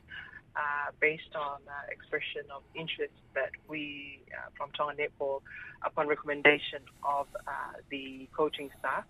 uh, 0.57 0.91
based 1.01 1.35
on 1.35 1.59
uh, 1.67 1.73
expression 1.91 2.43
of 2.55 2.63
interest 2.75 3.13
that 3.35 3.51
we 3.69 4.21
uh, 4.33 4.51
from 4.57 4.71
Tonga 4.73 4.95
Netball, 4.95 5.41
upon 5.85 6.07
recommendation 6.07 6.81
of 7.03 7.27
uh, 7.47 7.51
the 7.91 8.29
coaching 8.37 8.71
staff, 8.79 9.05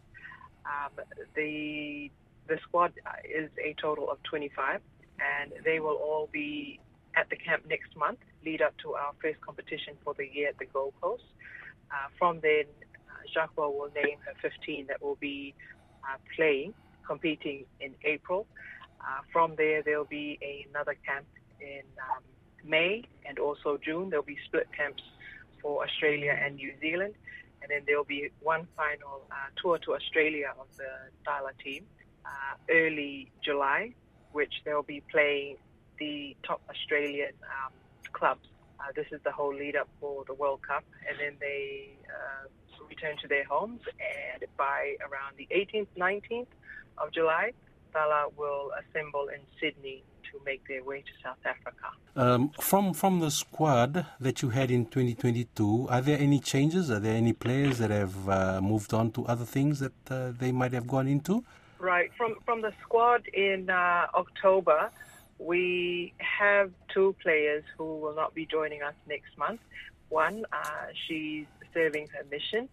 um, 0.66 1.04
the 1.34 2.10
the 2.46 2.58
squad 2.62 2.92
is 3.24 3.50
a 3.62 3.74
total 3.80 4.10
of 4.10 4.22
25, 4.24 4.80
and 5.18 5.52
they 5.64 5.80
will 5.80 5.96
all 5.96 6.28
be 6.30 6.78
at 7.16 7.30
the 7.30 7.36
camp 7.36 7.64
next 7.68 7.96
month, 7.96 8.18
lead 8.44 8.60
up 8.60 8.76
to 8.82 8.92
our 8.94 9.12
first 9.22 9.40
competition 9.40 9.94
for 10.04 10.12
the 10.14 10.28
year 10.30 10.48
at 10.48 10.58
the 10.58 10.66
Gold 10.66 10.92
Coast. 11.00 11.24
Uh, 11.90 12.08
from 12.18 12.40
then, 12.40 12.64
uh, 13.08 13.14
Jacques 13.32 13.56
will 13.56 13.88
name 13.94 14.18
her 14.26 14.34
15 14.42 14.86
that 14.88 15.02
will 15.02 15.16
be 15.16 15.54
playing, 16.36 16.74
competing 17.06 17.64
in 17.80 17.94
April. 18.04 18.46
Uh, 19.06 19.20
from 19.32 19.54
there, 19.56 19.82
there'll 19.82 20.04
be 20.04 20.38
another 20.70 20.94
camp 21.06 21.26
in 21.61 21.82
um, 22.11 22.23
May 22.64 23.04
and 23.26 23.38
also 23.38 23.76
June. 23.76 24.08
There'll 24.11 24.25
be 24.25 24.38
split 24.46 24.68
camps 24.76 25.02
for 25.61 25.84
Australia 25.84 26.38
and 26.40 26.56
New 26.56 26.73
Zealand. 26.80 27.14
And 27.62 27.70
then 27.70 27.82
there'll 27.87 28.04
be 28.04 28.30
one 28.40 28.66
final 28.76 29.23
uh, 29.30 29.34
tour 29.61 29.78
to 29.78 29.94
Australia 29.94 30.52
of 30.58 30.66
the 30.76 30.90
Tala 31.25 31.52
team 31.62 31.84
uh, 32.26 32.54
early 32.70 33.30
July, 33.42 33.94
which 34.32 34.52
they'll 34.64 34.82
be 34.82 35.02
playing 35.11 35.56
the 35.99 36.37
top 36.46 36.61
Australian 36.68 37.32
um, 37.42 37.73
clubs. 38.12 38.46
Uh, 38.80 38.92
this 38.94 39.06
is 39.12 39.20
the 39.25 39.32
whole 39.32 39.54
lead 39.54 39.76
up 39.76 39.88
for 40.00 40.25
the 40.26 40.34
World 40.34 40.61
Cup. 40.62 40.84
And 41.08 41.18
then 41.18 41.37
they 41.40 41.90
uh, 42.08 42.49
return 42.88 43.16
to 43.23 43.28
their 43.28 43.44
homes. 43.44 43.80
And 44.34 44.44
by 44.56 44.96
around 45.00 45.37
the 45.37 45.49
18th, 45.50 45.88
19th 45.99 46.46
of 46.99 47.12
July, 47.12 47.52
Will 48.36 48.72
assemble 48.80 49.28
in 49.28 49.40
Sydney 49.60 50.02
to 50.24 50.44
make 50.44 50.66
their 50.66 50.82
way 50.82 51.00
to 51.00 51.12
South 51.22 51.38
Africa. 51.44 51.86
Um, 52.16 52.50
from 52.60 52.92
from 52.92 53.20
the 53.20 53.30
squad 53.30 54.06
that 54.20 54.42
you 54.42 54.50
had 54.50 54.70
in 54.70 54.86
2022, 54.86 55.86
are 55.88 56.00
there 56.00 56.18
any 56.18 56.40
changes? 56.40 56.90
Are 56.90 56.98
there 56.98 57.14
any 57.14 57.32
players 57.32 57.78
that 57.78 57.90
have 57.90 58.28
uh, 58.28 58.60
moved 58.60 58.92
on 58.92 59.12
to 59.12 59.24
other 59.26 59.44
things 59.44 59.80
that 59.80 59.92
uh, 60.10 60.32
they 60.36 60.52
might 60.52 60.72
have 60.72 60.86
gone 60.86 61.06
into? 61.08 61.44
Right. 61.78 62.10
From 62.16 62.36
from 62.44 62.62
the 62.62 62.72
squad 62.82 63.28
in 63.28 63.70
uh, 63.70 64.06
October, 64.14 64.90
we 65.38 66.14
have 66.18 66.72
two 66.92 67.14
players 67.22 67.64
who 67.76 67.98
will 67.98 68.14
not 68.14 68.34
be 68.34 68.46
joining 68.46 68.82
us 68.82 68.94
next 69.08 69.36
month. 69.38 69.60
One, 70.08 70.44
uh, 70.52 70.86
she's 71.06 71.46
serving 71.72 72.08
her 72.08 72.24
mission, 72.30 72.68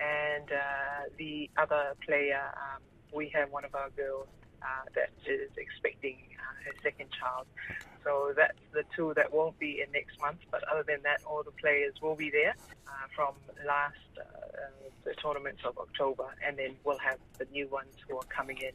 and 0.00 0.50
uh, 0.50 1.08
the 1.18 1.50
other 1.56 1.94
player, 2.06 2.42
um, 2.54 2.82
we 3.12 3.28
have 3.34 3.50
one 3.50 3.64
of 3.64 3.74
our 3.74 3.90
girls 3.90 4.28
that 4.94 5.10
is 5.26 5.50
expecting 5.56 6.18
uh, 6.38 6.64
her 6.64 6.72
second 6.82 7.10
child. 7.10 7.46
So 8.04 8.32
that's 8.36 8.58
the 8.72 8.84
two 8.94 9.12
that 9.16 9.32
won't 9.32 9.58
be 9.58 9.82
in 9.84 9.90
next 9.92 10.20
month. 10.20 10.38
But 10.50 10.62
other 10.68 10.84
than 10.86 11.02
that, 11.02 11.20
all 11.26 11.42
the 11.42 11.50
players 11.50 11.94
will 12.00 12.14
be 12.14 12.30
there 12.30 12.54
uh, 12.86 12.90
from 13.14 13.34
last 13.66 13.96
uh, 14.16 14.22
uh, 14.22 14.88
the 15.04 15.14
tournaments 15.14 15.62
of 15.64 15.76
October, 15.78 16.26
and 16.44 16.56
then 16.56 16.76
we'll 16.84 16.98
have 16.98 17.18
the 17.38 17.46
new 17.52 17.68
ones 17.68 17.94
who 18.08 18.16
are 18.16 18.28
coming 18.28 18.58
in. 18.58 18.72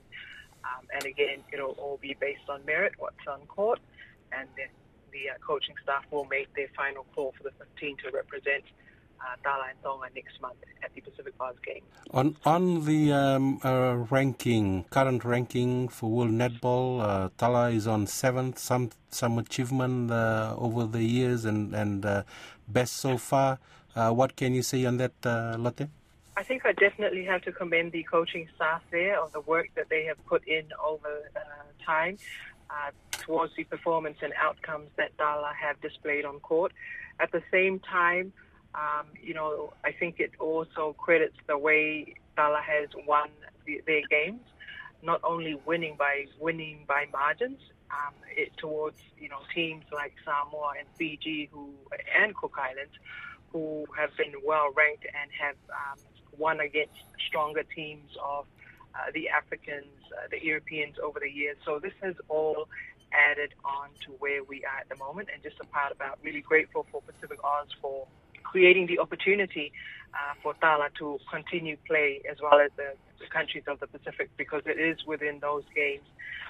Um, 0.63 0.85
and 0.93 1.05
again, 1.05 1.39
it'll 1.51 1.71
all 1.71 1.97
be 2.01 2.15
based 2.19 2.47
on 2.49 2.63
merit, 2.65 2.93
what's 2.97 3.25
on 3.27 3.41
court, 3.47 3.79
and 4.31 4.47
then 4.55 4.67
the 5.11 5.29
uh, 5.29 5.33
coaching 5.45 5.75
staff 5.83 6.05
will 6.11 6.25
make 6.25 6.53
their 6.53 6.69
final 6.75 7.05
call 7.15 7.33
for 7.37 7.43
the 7.43 7.51
15 7.51 7.97
to 7.97 8.11
represent 8.11 8.63
uh, 9.21 9.35
Tala 9.43 9.65
and 9.69 9.81
Tonga 9.83 10.07
next 10.15 10.41
month 10.41 10.57
at 10.83 10.93
the 10.93 11.01
PacificAus 11.01 11.61
game. 11.63 11.83
On 12.11 12.35
on 12.45 12.85
the 12.85 13.11
um, 13.13 13.59
uh, 13.63 14.05
ranking, 14.09 14.85
current 14.89 15.23
ranking 15.23 15.87
for 15.87 16.09
World 16.09 16.31
Netball, 16.31 17.01
uh, 17.01 17.29
Tala 17.37 17.69
is 17.69 17.87
on 17.87 18.07
seventh. 18.07 18.57
Some 18.57 18.89
some 19.09 19.37
achievement 19.37 20.11
uh, 20.11 20.55
over 20.57 20.85
the 20.85 21.03
years 21.03 21.45
and 21.45 21.73
and 21.73 22.05
uh, 22.05 22.23
best 22.67 22.97
so 22.97 23.17
far. 23.17 23.59
Uh, 23.95 24.11
what 24.11 24.35
can 24.35 24.53
you 24.53 24.61
say 24.61 24.85
on 24.85 24.97
that, 24.97 25.11
uh, 25.25 25.57
Lotte? 25.59 25.89
I 26.37 26.43
think 26.43 26.65
I 26.65 26.71
definitely 26.71 27.25
have 27.25 27.41
to 27.41 27.51
commend 27.51 27.91
the 27.91 28.03
coaching 28.03 28.47
staff 28.55 28.81
there 28.89 29.21
of 29.21 29.33
the 29.33 29.41
work 29.41 29.67
that 29.75 29.89
they 29.89 30.05
have 30.05 30.25
put 30.25 30.47
in 30.47 30.65
over 30.83 31.29
time. 31.85 32.17
towards 33.11 33.53
the 33.55 33.63
performance 33.65 34.17
and 34.21 34.33
outcomes 34.47 34.89
that 34.97 35.15
Tala 35.17 35.51
have 35.53 35.79
displayed 35.81 36.25
on 36.25 36.39
court. 36.39 36.71
At 37.19 37.31
the 37.31 37.43
same 37.51 37.79
time, 37.79 38.33
um, 38.75 39.07
you 39.21 39.33
know, 39.33 39.73
I 39.83 39.91
think 39.91 40.19
it 40.19 40.31
also 40.39 40.95
credits 40.97 41.35
the 41.47 41.57
way 41.57 42.15
Tala 42.35 42.61
has 42.61 42.89
won 43.07 43.29
the, 43.65 43.81
their 43.85 44.01
games, 44.09 44.41
not 45.03 45.21
only 45.23 45.55
winning 45.65 45.95
by 45.97 46.25
winning 46.39 46.85
by 46.87 47.05
margins, 47.11 47.59
um, 47.91 48.13
it 48.35 48.55
towards 48.57 48.97
you 49.19 49.29
know 49.29 49.39
teams 49.53 49.83
like 49.91 50.13
Samoa 50.23 50.73
and 50.79 50.87
Fiji 50.97 51.49
who 51.51 51.73
and 52.17 52.35
Cook 52.35 52.55
Islands 52.57 52.93
who 53.51 53.85
have 53.97 54.15
been 54.15 54.33
well 54.45 54.69
ranked 54.75 55.05
and 55.05 55.29
have 55.39 55.55
um, 55.69 55.99
won 56.37 56.61
against 56.61 56.95
stronger 57.27 57.63
teams 57.63 58.09
of 58.23 58.45
uh, 58.95 59.11
the 59.13 59.27
Africans, 59.29 59.91
uh, 60.17 60.27
the 60.29 60.43
Europeans 60.43 60.95
over 61.03 61.19
the 61.19 61.29
years. 61.29 61.57
So 61.65 61.79
this 61.79 61.93
has 62.01 62.15
all 62.29 62.69
added 63.11 63.53
on 63.65 63.89
to 64.05 64.11
where 64.19 64.43
we 64.43 64.63
are 64.63 64.79
at 64.79 64.89
the 64.89 64.95
moment, 64.95 65.29
and 65.33 65.43
just 65.43 65.57
a 65.61 65.65
part 65.65 65.91
about 65.91 66.19
really 66.23 66.41
grateful 66.41 66.85
for 66.91 67.01
PacificAus 67.01 67.67
for 67.81 68.07
creating 68.51 68.87
the 68.87 68.99
opportunity 68.99 69.71
uh, 70.13 70.33
for 70.43 70.53
Tala 70.61 70.89
to 70.99 71.17
continue 71.31 71.77
play 71.87 72.21
as 72.29 72.37
well 72.43 72.59
as 72.59 72.69
the 72.75 72.89
countries 73.27 73.63
of 73.67 73.79
the 73.79 73.87
Pacific 73.87 74.29
because 74.37 74.61
it 74.65 74.79
is 74.79 74.97
within 75.05 75.39
those 75.39 75.63
games 75.75 76.05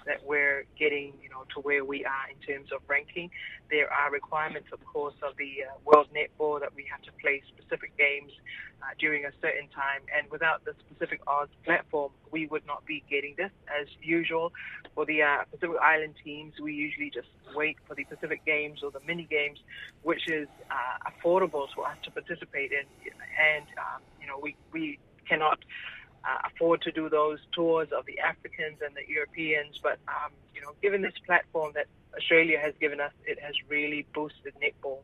that 0.05 0.23
we're 0.25 0.65
getting, 0.77 1.13
you 1.21 1.29
know, 1.29 1.45
to 1.53 1.61
where 1.61 1.85
we 1.85 2.05
are 2.05 2.25
in 2.31 2.39
terms 2.41 2.69
of 2.71 2.81
ranking. 2.87 3.29
There 3.69 3.91
are 3.91 4.11
requirements, 4.11 4.69
of 4.73 4.83
course, 4.85 5.15
of 5.21 5.37
the 5.37 5.65
uh, 5.67 5.77
World 5.85 6.07
Netball 6.13 6.59
that 6.59 6.73
we 6.75 6.85
have 6.91 7.01
to 7.03 7.11
play 7.21 7.41
specific 7.47 7.95
games 7.97 8.31
uh, 8.81 8.93
during 8.99 9.25
a 9.25 9.31
certain 9.41 9.69
time, 9.69 10.01
and 10.17 10.29
without 10.31 10.65
the 10.65 10.73
PacificAus 10.89 11.47
platform, 11.63 12.11
we 12.31 12.47
would 12.47 12.65
not 12.65 12.83
be 12.85 13.03
getting 13.09 13.35
this. 13.37 13.51
As 13.69 13.87
usual, 14.01 14.51
for 14.95 15.05
the 15.05 15.21
uh, 15.21 15.45
Pacific 15.51 15.77
Island 15.81 16.15
teams, 16.23 16.53
we 16.61 16.73
usually 16.73 17.11
just 17.13 17.27
wait 17.55 17.77
for 17.87 17.93
the 17.95 18.03
Pacific 18.05 18.43
Games 18.45 18.79
or 18.83 18.91
the 18.91 19.01
mini 19.05 19.27
games, 19.29 19.59
which 20.01 20.27
is 20.27 20.47
uh, 20.69 21.09
affordable 21.09 21.67
for 21.75 21.85
us 21.87 21.97
to 22.03 22.11
participate 22.11 22.71
in, 22.71 22.85
and 23.05 23.65
um, 23.77 24.01
you 24.19 24.27
know, 24.27 24.39
we 24.41 24.55
we 24.73 24.99
cannot 25.29 25.59
uh, 26.23 26.47
afford 26.49 26.81
to 26.83 26.91
do 26.91 27.09
those 27.09 27.39
tours 27.53 27.89
of 27.91 28.05
the 28.05 28.19
Africans 28.19 28.77
and 28.85 28.95
the 28.95 29.07
Europeans. 29.07 29.79
But 29.81 29.99
um, 30.07 30.31
you 30.53 30.61
know, 30.61 30.73
given 30.81 31.01
this 31.01 31.13
platform 31.25 31.71
that 31.75 31.87
Australia 32.15 32.59
has 32.59 32.73
given 32.79 32.99
us, 32.99 33.11
it 33.25 33.39
has 33.39 33.55
really 33.69 34.05
boosted 34.13 34.53
netball 34.61 34.99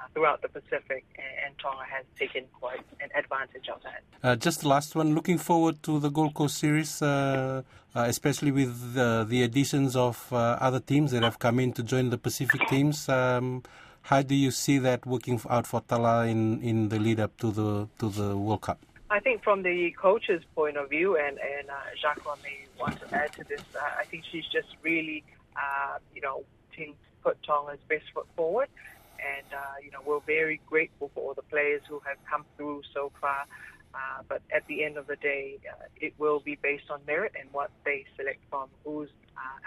uh, 0.00 0.04
throughout 0.14 0.42
the 0.42 0.48
Pacific, 0.48 1.04
and, 1.16 1.54
Tonga 1.62 1.84
has 1.84 2.04
taken 2.18 2.44
quite 2.58 2.80
an 3.00 3.08
advantage 3.16 3.68
of 3.68 3.80
that. 3.82 4.02
Uh, 4.22 4.34
just 4.34 4.62
the 4.62 4.68
last 4.68 4.96
one. 4.96 5.14
Looking 5.14 5.38
forward 5.38 5.82
to 5.84 6.00
the 6.00 6.08
Gold 6.08 6.34
Coast 6.34 6.58
series, 6.58 7.00
uh, 7.00 7.62
uh, 7.94 8.04
especially 8.08 8.50
with 8.50 8.94
the 8.94 9.42
additions 9.42 9.94
of 9.94 10.32
other 10.32 10.80
teams 10.80 11.12
that 11.12 11.22
have 11.22 11.38
come 11.38 11.60
in 11.60 11.72
to 11.74 11.82
join 11.82 12.10
the 12.10 12.18
Pacific 12.18 12.66
teams. 12.68 13.08
Um, 13.08 13.62
how 14.02 14.22
do 14.22 14.34
you 14.34 14.50
see 14.50 14.78
that 14.78 15.06
working 15.06 15.40
out 15.48 15.66
for 15.66 15.80
Tala 15.82 16.26
in, 16.26 16.60
in 16.62 16.88
the 16.88 16.98
lead 16.98 17.20
up 17.20 17.36
to 17.38 17.52
the 17.52 17.88
to 18.00 18.08
the 18.08 18.36
World 18.36 18.62
Cup? 18.62 18.80
I 19.12 19.20
think 19.20 19.44
from 19.44 19.62
the 19.62 19.92
coach's 20.00 20.42
point 20.54 20.78
of 20.78 20.88
view, 20.88 21.18
and 21.18 21.36
and 21.38 21.68
uh, 21.68 21.74
Jacques 22.00 22.24
may 22.42 22.66
want 22.78 22.96
to 23.00 23.06
add 23.12 23.30
to 23.36 23.44
this, 23.44 23.60
uh, 23.74 24.00
I 24.00 24.06
think 24.06 24.24
she's 24.32 24.46
just 24.50 24.68
really, 24.82 25.22
uh, 25.54 25.98
you 26.14 26.22
know, 26.22 26.44
to 26.76 26.94
put 27.22 27.36
Tonga's 27.42 27.78
best 27.90 28.04
foot 28.14 28.26
forward, 28.34 28.68
and 29.20 29.52
uh, 29.52 29.76
you 29.84 29.90
know 29.90 29.98
we're 30.06 30.24
very 30.26 30.62
grateful 30.66 31.10
for 31.14 31.20
all 31.28 31.34
the 31.34 31.42
players 31.42 31.82
who 31.86 32.00
have 32.06 32.16
come 32.28 32.46
through 32.56 32.82
so 32.94 33.12
far. 33.20 33.44
Uh, 33.94 34.22
but 34.26 34.40
at 34.50 34.66
the 34.68 34.82
end 34.82 34.96
of 34.96 35.06
the 35.06 35.16
day, 35.16 35.58
uh, 35.70 35.84
it 36.00 36.14
will 36.16 36.40
be 36.40 36.58
based 36.62 36.88
on 36.88 36.98
merit 37.06 37.32
and 37.38 37.46
what 37.52 37.70
they 37.84 38.06
select 38.16 38.40
from 38.48 38.70
who's 38.82 39.10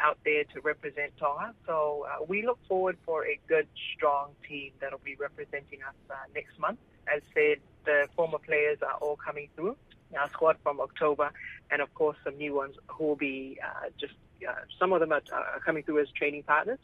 out 0.03 0.17
there 0.25 0.43
to 0.45 0.59
represent 0.61 1.11
Tonga. 1.19 1.53
So 1.67 2.05
we 2.27 2.43
look 2.43 2.57
forward 2.67 2.97
for 3.05 3.25
a 3.27 3.39
good, 3.47 3.67
strong 3.95 4.31
team 4.47 4.71
that'll 4.81 5.05
be 5.05 5.15
representing 5.15 5.79
us 5.87 5.93
next 6.33 6.57
month. 6.57 6.79
As 7.07 7.21
said, 7.35 7.57
the 7.85 8.07
former 8.15 8.39
players 8.39 8.79
are 8.81 8.97
all 9.01 9.15
coming 9.15 9.49
through. 9.55 9.75
Our 10.17 10.29
squad 10.29 10.57
from 10.63 10.79
October, 10.79 11.31
and 11.71 11.81
of 11.81 11.93
course 11.93 12.17
some 12.23 12.37
new 12.37 12.55
ones 12.55 12.75
who 12.87 13.05
will 13.05 13.15
be 13.15 13.57
uh, 13.63 13.89
just 13.99 14.13
uh, 14.47 14.53
some 14.79 14.93
of 14.93 14.99
them 14.99 15.11
are, 15.11 15.21
are, 15.31 15.59
coming 15.65 15.83
through 15.83 15.99
as 15.99 16.07
training 16.11 16.43
partners 16.43 16.79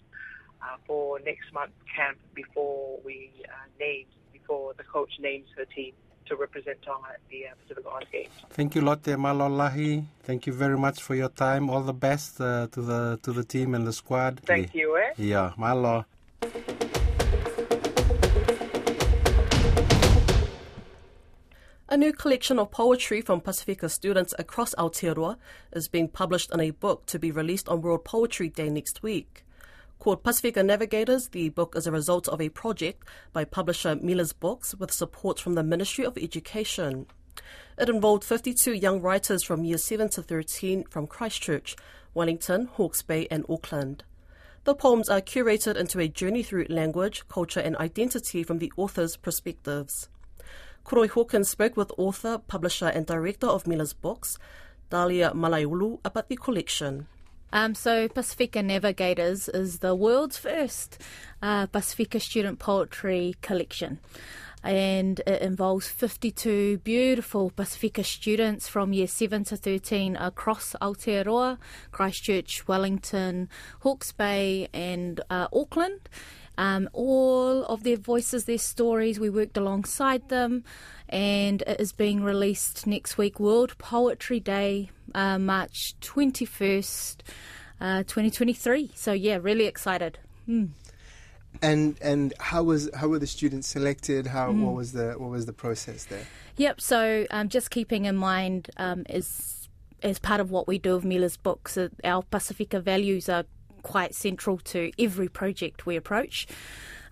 uh, 0.61 0.77
for 0.85 1.19
next 1.19 1.53
month's 1.53 1.77
camp 1.95 2.17
before 2.33 2.99
we 3.05 3.31
uh, 3.45 3.67
name 3.79 4.05
before 4.33 4.73
the 4.77 4.83
coach 4.83 5.11
names 5.19 5.47
her 5.55 5.65
team 5.65 5.93
to 6.25 6.35
represent 6.35 6.81
Tonga 6.81 7.09
at 7.13 7.19
the 7.29 7.47
uh, 7.47 7.49
Pacific 7.61 7.85
Island 7.85 8.07
Games. 8.11 8.29
Thank 8.49 8.75
you, 8.75 8.81
Lotte 8.81 9.13
Malolahi. 9.17 10.05
Thank 10.23 10.47
you 10.47 10.53
very 10.53 10.77
much 10.77 11.01
for 11.01 11.15
your 11.15 11.29
time. 11.29 11.69
All 11.69 11.81
the 11.81 11.93
best 11.93 12.39
uh, 12.41 12.67
to 12.71 12.81
the 12.81 13.19
to 13.23 13.31
the 13.31 13.43
team 13.43 13.75
and 13.75 13.85
the 13.85 13.93
squad. 13.93 14.39
Thank 14.45 14.73
you. 14.73 14.97
Eh? 14.97 15.13
Yeah, 15.17 15.53
malo. 15.57 16.05
A 21.91 21.97
new 21.97 22.13
collection 22.13 22.57
of 22.57 22.71
poetry 22.71 23.19
from 23.19 23.41
Pasifika 23.41 23.91
students 23.91 24.33
across 24.39 24.73
Aotearoa 24.75 25.35
is 25.73 25.89
being 25.89 26.07
published 26.07 26.49
in 26.53 26.61
a 26.61 26.71
book 26.71 27.05
to 27.07 27.19
be 27.19 27.31
released 27.31 27.67
on 27.67 27.81
World 27.81 28.05
Poetry 28.05 28.47
Day 28.47 28.69
next 28.69 29.03
week. 29.03 29.43
Called 29.99 30.23
Pasifika 30.23 30.65
Navigators, 30.65 31.27
the 31.27 31.49
book 31.49 31.75
is 31.75 31.85
a 31.85 31.91
result 31.91 32.29
of 32.29 32.39
a 32.39 32.47
project 32.47 33.03
by 33.33 33.43
publisher 33.43 33.97
Mila's 33.97 34.31
Books 34.31 34.73
with 34.73 34.93
support 34.93 35.37
from 35.37 35.55
the 35.55 35.63
Ministry 35.63 36.05
of 36.05 36.17
Education. 36.17 37.07
It 37.77 37.89
involved 37.89 38.23
52 38.23 38.71
young 38.71 39.01
writers 39.01 39.43
from 39.43 39.65
year 39.65 39.77
7 39.77 40.07
to 40.11 40.23
13 40.23 40.85
from 40.85 41.07
Christchurch, 41.07 41.75
Wellington, 42.13 42.67
Hawke's 42.67 43.01
Bay, 43.01 43.27
and 43.29 43.45
Auckland. 43.49 44.05
The 44.63 44.75
poems 44.75 45.09
are 45.09 45.19
curated 45.19 45.75
into 45.75 45.99
a 45.99 46.07
journey 46.07 46.41
through 46.41 46.67
language, 46.69 47.27
culture, 47.27 47.59
and 47.59 47.75
identity 47.75 48.43
from 48.43 48.59
the 48.59 48.71
author's 48.77 49.17
perspectives. 49.17 50.07
Koroi 50.85 51.09
Hawkins 51.09 51.49
spoke 51.49 51.77
with 51.77 51.91
author, 51.97 52.37
publisher, 52.37 52.87
and 52.87 53.05
director 53.05 53.47
of 53.47 53.67
Mila's 53.67 53.93
Books, 53.93 54.37
Dahlia 54.89 55.31
Malaeulu, 55.31 55.99
about 56.03 56.27
the 56.27 56.35
collection. 56.35 57.07
Um, 57.53 57.75
so, 57.75 58.07
Pasifika 58.07 58.63
Navigators 58.63 59.49
is 59.49 59.79
the 59.79 59.93
world's 59.93 60.37
first 60.37 61.01
uh, 61.41 61.67
Pasifika 61.67 62.21
student 62.21 62.59
poetry 62.59 63.35
collection. 63.41 63.99
And 64.63 65.19
it 65.25 65.41
involves 65.41 65.87
52 65.87 66.77
beautiful 66.79 67.49
Pasifika 67.51 68.05
students 68.05 68.67
from 68.67 68.93
year 68.93 69.07
7 69.07 69.43
to 69.45 69.57
13 69.57 70.15
across 70.15 70.75
Aotearoa, 70.81 71.57
Christchurch, 71.91 72.67
Wellington, 72.67 73.49
Hawke's 73.79 74.11
Bay, 74.11 74.69
and 74.71 75.19
uh, 75.29 75.47
Auckland 75.51 76.07
um, 76.57 76.89
all 76.93 77.65
of 77.65 77.83
their 77.83 77.97
voices, 77.97 78.45
their 78.45 78.57
stories. 78.57 79.19
We 79.19 79.29
worked 79.29 79.57
alongside 79.57 80.29
them, 80.29 80.63
and 81.09 81.61
it 81.63 81.79
is 81.79 81.91
being 81.91 82.23
released 82.23 82.87
next 82.87 83.17
week, 83.17 83.39
World 83.39 83.77
Poetry 83.77 84.39
Day, 84.39 84.89
uh, 85.15 85.37
March 85.39 85.95
21st, 86.01 87.17
uh, 87.79 88.03
2023. 88.03 88.91
So, 88.95 89.11
yeah, 89.11 89.37
really 89.41 89.65
excited. 89.65 90.19
Mm. 90.47 90.69
And 91.61 91.97
and 92.01 92.33
how 92.39 92.63
was 92.63 92.89
how 92.95 93.09
were 93.09 93.19
the 93.19 93.27
students 93.27 93.67
selected? 93.67 94.25
How 94.25 94.51
mm. 94.51 94.63
what 94.63 94.73
was 94.73 94.93
the 94.93 95.13
what 95.17 95.29
was 95.29 95.45
the 95.45 95.53
process 95.53 96.05
there? 96.05 96.25
Yep. 96.55 96.79
So 96.79 97.27
um, 97.29 97.49
just 97.49 97.71
keeping 97.71 98.05
in 98.05 98.15
mind 98.15 98.69
um, 98.77 99.03
is 99.09 99.67
as 100.01 100.17
part 100.17 100.39
of 100.39 100.49
what 100.49 100.67
we 100.67 100.79
do 100.79 100.95
with 100.95 101.05
Mila's 101.05 101.37
books, 101.37 101.77
uh, 101.77 101.89
our 102.03 102.23
Pasifika 102.23 102.81
values 102.81 103.29
are 103.29 103.45
quite 103.81 104.15
central 104.15 104.57
to 104.57 104.91
every 104.97 105.27
project 105.27 105.85
we 105.85 105.95
approach. 105.95 106.47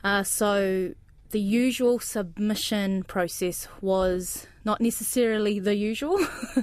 Uh, 0.04 0.24
so 0.24 0.94
the 1.32 1.40
usual 1.40 2.00
submission 2.00 3.04
process 3.04 3.68
was 3.82 4.48
not 4.66 4.82
necessarily 4.82 5.60
the 5.60 5.76
usual. 5.76 6.20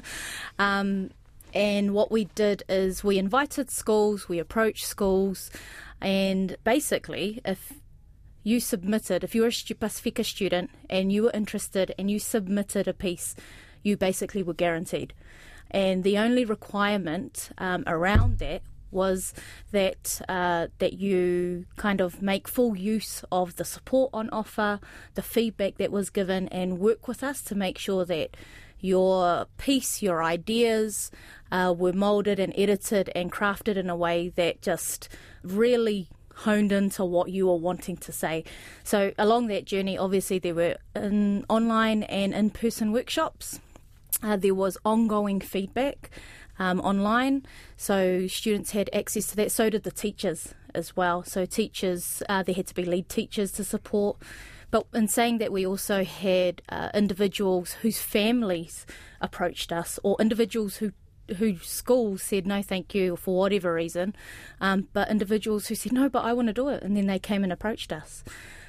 um, 0.59 1.11
and 1.55 1.95
what 1.95 2.11
we 2.11 2.25
did 2.35 2.63
is 2.69 3.05
we 3.05 3.19
invited 3.19 3.71
schools, 3.71 4.29
we 4.29 4.39
approached 4.39 4.87
schools, 4.87 5.51
and 6.01 6.57
basically, 6.65 7.41
if 7.45 7.73
you 8.43 8.61
submitted, 8.61 9.25
if 9.25 9.35
you 9.35 9.43
were 9.43 9.49
a 9.49 9.51
Pasifika 9.51 10.25
student 10.25 10.71
and 10.91 11.13
you 11.13 11.25
were 11.25 11.33
interested 11.33 11.95
and 11.99 12.11
you 12.11 12.19
submitted 12.19 12.87
a 12.87 12.93
piece, 12.93 13.35
you 13.83 13.97
basically 13.97 14.43
were 14.43 14.55
guaranteed. 14.55 15.15
And 15.71 16.05
the 16.05 16.19
only 16.19 16.45
requirement 16.45 17.51
um, 17.59 17.83
around 17.87 18.39
that 18.39 18.63
was 18.97 19.33
that 19.71 20.21
uh, 20.29 20.67
that 20.79 20.95
you 20.95 21.67
kind 21.77 22.01
of 22.01 22.21
make 22.21 22.49
full 22.49 22.77
use 22.77 23.25
of 23.31 23.55
the 23.57 23.65
support 23.65 24.11
on 24.13 24.29
offer, 24.31 24.81
the 25.15 25.23
feedback 25.23 25.77
that 25.77 25.93
was 25.93 26.11
given, 26.11 26.49
and 26.49 26.81
work 26.81 27.07
with 27.07 27.23
us 27.23 27.43
to 27.43 27.55
make 27.55 27.79
sure 27.79 28.05
that 28.05 28.37
your 28.81 29.47
piece, 29.59 30.03
your 30.03 30.23
ideas 30.23 31.11
uh, 31.53 31.75
were 31.77 31.93
molded 31.93 32.39
and 32.39 32.53
edited 32.57 33.11
and 33.15 33.33
crafted 33.33 33.77
in 33.77 33.89
a 33.89 33.97
way 33.97 34.29
that 34.31 34.63
just 34.63 35.09
really 35.43 36.09
honed 36.45 36.73
into 36.73 37.05
what 37.05 37.31
you 37.31 37.47
were 37.47 37.57
wanting 37.57 37.97
to 37.97 38.13
say. 38.13 38.45
So 38.85 39.13
along 39.19 39.47
that 39.49 39.65
journey, 39.65 39.97
obviously 39.97 40.39
there 40.39 40.55
were 40.55 40.77
in 40.95 41.45
online 41.49 42.03
and 42.05 42.35
in-person 42.35 42.93
workshops. 42.93 43.61
Uh, 44.23 44.37
there 44.37 44.55
was 44.55 44.79
ongoing 44.85 45.41
feedback 45.41 46.11
um, 46.59 46.81
online, 46.81 47.47
so 47.77 48.27
students 48.27 48.71
had 48.73 48.91
access 48.93 49.29
to 49.29 49.37
that. 49.37 49.53
So 49.53 49.71
did 49.71 49.83
the 49.83 49.91
teachers 49.91 50.55
as 50.75 50.97
well. 50.97 51.23
So 51.23 51.47
teachers, 51.47 52.23
uh, 52.29 52.43
there 52.43 52.55
had 52.55 52.67
to 52.69 52.75
be 52.75 52.85
lead 52.85 53.09
teachers 53.09 53.53
to 53.53 53.65
support. 53.65 54.19
But 54.71 54.87
in 54.93 55.09
saying 55.09 55.39
that, 55.39 55.53
we 55.53 55.67
also 55.67 56.05
had 56.05 56.61
uh, 56.69 56.91
individuals 56.93 57.73
whose 57.83 58.01
families 58.01 58.85
approached 59.21 59.73
us, 59.73 59.99
or 60.03 60.17
individuals 60.21 60.77
who 60.77 60.93
who 61.39 61.59
schools 61.59 62.23
said 62.23 62.47
no, 62.47 62.63
thank 62.63 62.95
you 62.95 63.17
for 63.17 63.37
whatever 63.37 63.75
reason, 63.75 64.15
um, 64.61 64.87
but 64.93 65.11
individuals 65.11 65.67
who 65.67 65.75
said 65.75 65.93
no, 65.93 66.09
but 66.09 66.25
I 66.25 66.33
want 66.33 66.47
to 66.47 66.55
do 66.55 66.69
it, 66.69 66.85
and 66.85 66.97
then 66.97 67.07
they 67.07 67.19
came 67.19 67.43
and 67.43 67.53
approached 67.53 67.93
us. 67.93 68.23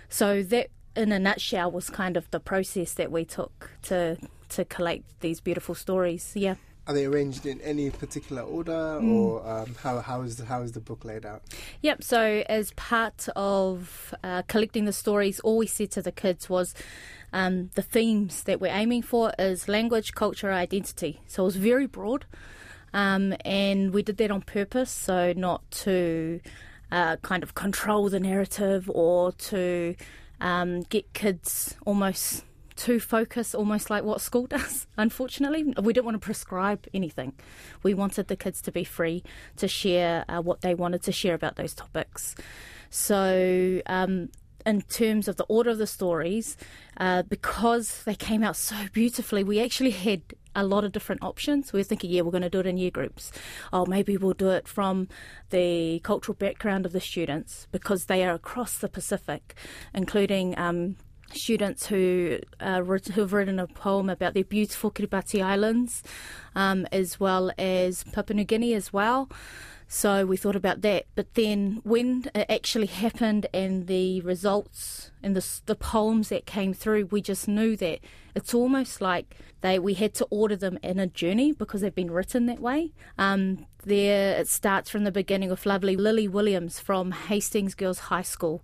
So 0.10 0.42
that, 0.44 0.70
in 0.96 1.12
a 1.12 1.20
nutshell, 1.20 1.70
was 1.70 1.90
kind 1.92 2.18
of 2.18 2.30
the 2.32 2.40
process 2.40 2.94
that 2.96 3.12
we 3.12 3.26
took 3.26 3.70
to 3.84 4.18
to 4.50 4.66
collect 4.66 5.20
these 5.20 5.42
beautiful 5.42 5.76
stories. 5.76 6.32
Yeah. 6.36 6.56
Are 6.88 6.94
they 6.94 7.06
arranged 7.06 7.46
in 7.46 7.60
any 7.62 7.90
particular 7.90 8.42
order, 8.42 8.72
mm. 8.72 9.12
or 9.14 9.46
um, 9.46 9.76
how 9.84 10.00
how 10.00 10.22
is 10.22 10.38
the, 10.38 10.46
how 10.46 10.62
is 10.62 10.72
the 10.72 10.80
book 10.80 11.04
laid 11.04 11.26
out? 11.26 11.42
Yep. 11.82 12.02
So 12.02 12.44
as 12.48 12.72
part 12.72 13.28
of 13.36 14.16
uh, 14.24 14.44
collecting 14.48 14.86
the 14.86 14.94
stories, 14.94 15.42
all 15.42 15.58
we 15.58 15.68
said 15.68 15.92
to 15.92 16.02
the 16.02 16.14
kids 16.14 16.50
was, 16.50 16.74
um, 17.34 17.72
the 17.76 17.82
themes 17.82 18.44
that 18.44 18.62
we're 18.62 18.74
aiming 18.74 19.02
for 19.02 19.34
is 19.38 19.68
language, 19.68 20.14
culture, 20.14 20.52
identity. 20.52 21.20
So 21.28 21.44
it 21.44 21.46
was 21.48 21.56
very 21.58 21.88
broad, 21.88 22.26
um, 22.94 23.36
and 23.44 23.94
we 23.94 24.02
did 24.02 24.16
that 24.18 24.32
on 24.32 24.42
purpose, 24.42 24.90
so 24.90 25.34
not 25.36 25.70
to 25.84 26.40
uh, 26.92 27.18
kind 27.18 27.44
of 27.44 27.54
control 27.54 28.08
the 28.08 28.20
narrative 28.20 28.90
or 28.94 29.34
to 29.34 29.96
um, 30.40 30.84
get 30.84 31.14
kids 31.14 31.76
almost 31.86 32.46
too 32.78 33.00
focus 33.00 33.54
almost 33.54 33.90
like 33.90 34.04
what 34.04 34.22
school 34.22 34.48
does. 34.58 34.88
Unfortunately, 34.96 35.74
we 35.82 35.94
didn't 35.94 36.06
want 36.06 36.16
to 36.16 36.26
prescribe 36.26 36.86
anything. 36.94 37.34
We 37.84 37.94
wanted 37.94 38.28
the 38.28 38.38
kids 38.38 38.62
to 38.62 38.72
be 38.72 38.84
free 38.84 39.24
to 39.58 39.68
share 39.68 40.24
uh, 40.30 40.42
what 40.42 40.62
they 40.62 40.74
wanted 40.74 41.02
to 41.04 41.12
share 41.12 41.34
about 41.34 41.56
those 41.56 41.74
topics. 41.74 42.36
So 42.90 43.82
um, 43.88 44.30
in 44.66 44.82
terms 44.82 45.28
of 45.28 45.38
the 45.38 45.46
order 45.46 45.70
of 45.70 45.78
the 45.78 45.88
stories, 45.88 46.58
uh, 46.98 47.24
because 47.24 48.04
they 48.04 48.16
came 48.16 48.44
out 48.44 48.56
so 48.56 48.76
beautifully, 48.94 49.44
we 49.44 49.60
actually 49.62 49.92
had 49.92 50.22
a 50.56 50.66
lot 50.66 50.84
of 50.84 50.92
different 50.92 51.24
options. 51.24 51.72
We 51.72 51.80
were 51.80 51.84
thinking, 51.84 52.10
yeah, 52.10 52.22
we're 52.22 52.32
going 52.32 52.42
to 52.42 52.50
do 52.50 52.60
it 52.60 52.66
in 52.66 52.78
year 52.78 52.92
groups. 52.92 53.32
Oh, 53.72 53.86
maybe 53.86 54.18
we'll 54.18 54.34
do 54.34 54.50
it 54.50 54.68
from 54.68 55.08
the 55.52 56.00
cultural 56.04 56.36
background 56.36 56.86
of 56.86 56.94
the 56.94 57.00
students 57.00 57.68
because 57.72 58.06
they 58.06 58.26
are 58.26 58.34
across 58.34 58.78
the 58.78 58.90
Pacific, 58.90 59.56
including. 59.94 60.58
Um, 60.58 60.98
students 61.34 61.88
who 61.88 62.40
uh, 62.60 62.82
who 62.82 63.22
have 63.22 63.34
written 63.34 63.60
a 63.60 63.68
poem 63.68 64.10
about 64.10 64.34
their 64.34 64.44
beautiful 64.44 64.92
Kiribati 64.92 65.44
Islands, 65.44 66.04
um, 66.56 66.88
as 66.92 67.20
well 67.20 67.52
as 67.58 68.04
Papua 68.04 68.36
New 68.36 68.44
Guinea 68.44 68.74
as 68.74 68.94
well. 68.94 69.30
So 69.88 70.26
we 70.26 70.36
thought 70.36 70.56
about 70.56 70.82
that. 70.82 71.06
But 71.16 71.34
then 71.36 71.80
when 71.84 72.30
it 72.36 72.46
actually 72.50 72.88
happened 72.88 73.48
and 73.54 73.88
the 73.88 74.20
results 74.22 75.12
and 75.24 75.36
the, 75.36 75.46
the 75.66 75.76
poems 75.76 76.30
that 76.30 76.46
came 76.46 76.74
through, 76.74 77.06
we 77.06 77.22
just 77.22 77.48
knew 77.48 77.78
that 77.78 78.00
it's 78.36 78.54
almost 78.54 79.00
like 79.00 79.38
they 79.62 79.80
we 79.80 79.94
had 79.94 80.14
to 80.16 80.26
order 80.26 80.56
them 80.56 80.78
in 80.84 81.00
a 81.00 81.08
journey 81.08 81.54
because 81.54 81.82
they've 81.82 81.96
been 81.96 82.12
written 82.12 82.48
that 82.48 82.60
way. 82.60 82.92
Um, 83.18 83.66
there 83.88 84.38
it 84.40 84.48
starts 84.48 84.90
from 84.90 85.04
the 85.04 85.12
beginning 85.12 85.50
with 85.50 85.66
lovely 85.66 85.96
Lily 85.96 86.28
Williams 86.28 86.80
from 86.80 87.12
Hastings 87.12 87.74
Girls 87.74 88.00
High 88.00 88.22
School, 88.22 88.62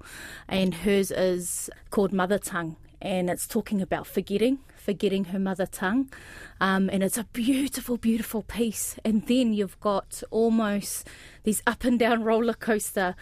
and 0.48 0.74
hers 0.74 1.12
is 1.12 1.70
called 1.90 2.12
Mother 2.14 2.38
Tongue, 2.38 2.76
and 3.02 3.30
it's 3.30 3.48
talking 3.48 3.82
about 3.82 4.06
forgetting 4.06 4.60
forgetting 4.84 5.26
her 5.26 5.40
mother 5.40 5.66
tongue. 5.66 6.12
Um, 6.60 6.90
and 6.92 7.02
it's 7.02 7.18
a 7.18 7.24
beautiful, 7.24 7.98
beautiful 7.98 8.44
piece. 8.44 8.98
And 9.06 9.26
then 9.28 9.54
you've 9.54 9.80
got 9.80 10.22
almost 10.30 11.08
these 11.44 11.64
up 11.66 11.86
and 11.86 11.98
down 11.98 12.24
roller 12.24 12.54
coaster 12.54 13.16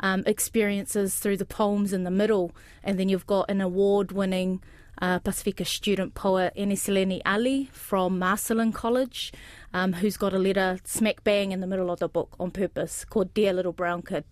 um, 0.00 0.24
experiences 0.26 1.14
through 1.14 1.36
the 1.36 1.44
poems 1.44 1.92
in 1.92 2.02
the 2.02 2.10
middle. 2.10 2.52
And 2.82 2.98
then 2.98 3.08
you've 3.08 3.26
got 3.26 3.48
an 3.48 3.60
award 3.60 4.10
winning 4.10 4.60
uh, 5.00 5.18
Pasifika 5.20 5.66
student 5.66 6.14
poet, 6.14 6.52
Eniseleni 6.56 7.20
Ali 7.24 7.68
from 7.72 8.18
Marcellin 8.18 8.72
College, 8.72 9.32
um, 9.72 9.94
who's 9.94 10.16
got 10.16 10.32
a 10.32 10.38
letter 10.38 10.78
smack 10.84 11.24
bang 11.24 11.52
in 11.52 11.60
the 11.60 11.66
middle 11.66 11.90
of 11.90 11.98
the 11.98 12.08
book 12.08 12.34
on 12.38 12.50
purpose 12.50 13.04
called 13.04 13.34
Dear 13.34 13.52
Little 13.52 13.72
Brown 13.72 14.02
Kid. 14.02 14.24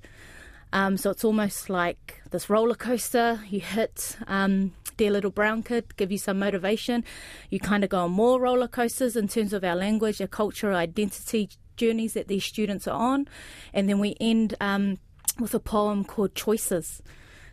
Um, 0.72 0.96
so 0.96 1.11
it's 1.11 1.25
almost 1.25 1.68
like 1.68 2.22
this 2.31 2.48
roller 2.48 2.75
coaster. 2.75 3.40
You 3.48 3.61
hit 3.61 4.16
um, 4.27 4.72
Dear 4.96 5.11
Little 5.11 5.31
Brown 5.31 5.62
Kid, 5.62 5.96
give 5.96 6.11
you 6.11 6.18
some 6.18 6.38
motivation. 6.38 7.05
You 7.51 7.61
kind 7.61 7.85
of 7.85 7.90
go 7.90 8.05
on 8.05 8.12
more 8.12 8.40
roller 8.40 8.68
coasters 8.68 9.16
in 9.16 9.29
terms 9.29 9.53
of 9.53 9.64
our 9.64 9.77
language, 9.77 10.20
our 10.20 10.27
culture, 10.27 10.72
identity 10.72 11.51
journeys 11.77 12.14
that 12.14 12.29
these 12.29 12.44
students 12.44 12.87
are 12.88 12.98
on. 12.98 13.29
And 13.75 13.88
then 13.88 13.98
we 13.98 14.16
end 14.20 14.55
um, 14.61 14.98
with 15.38 15.55
a 15.55 15.61
poem 15.61 16.05
called 16.05 16.35
Choices. 16.35 17.03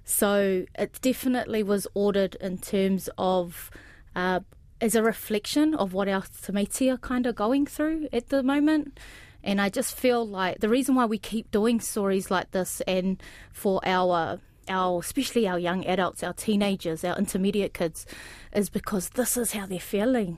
So 0.10 0.66
it 0.78 1.00
definitely 1.02 1.62
was 1.62 1.88
ordered 1.94 2.36
in 2.42 2.58
terms 2.58 3.10
of. 3.18 3.70
Uh, 4.16 4.42
as 4.82 4.96
a 4.96 5.04
reflection 5.04 5.76
of 5.76 5.94
what 5.94 6.08
our 6.08 6.22
Tamiti 6.22 6.90
are 6.92 6.98
kind 6.98 7.26
of 7.26 7.36
going 7.36 7.66
through 7.66 8.08
at 8.14 8.30
the 8.30 8.42
moment. 8.42 8.98
And 9.44 9.60
I 9.60 9.68
just 9.68 9.94
feel 9.94 10.26
like 10.26 10.60
the 10.60 10.70
reason 10.70 10.96
why 10.96 11.06
we 11.06 11.18
keep 11.18 11.52
doing 11.52 11.82
stories 11.82 12.32
like 12.32 12.52
this 12.52 12.82
and 12.88 13.22
for 13.52 13.82
our 13.86 14.40
our 14.70 15.00
especially 15.00 15.48
our 15.48 15.60
young 15.60 15.86
adults, 15.86 16.24
our 16.24 16.34
teenagers, 16.34 17.04
our 17.04 17.18
intermediate 17.18 17.74
kids, 17.74 18.06
is 18.54 18.70
because 18.70 19.10
this 19.10 19.36
is 19.36 19.52
how 19.52 19.66
they're 19.66 19.80
feeling. 19.80 20.38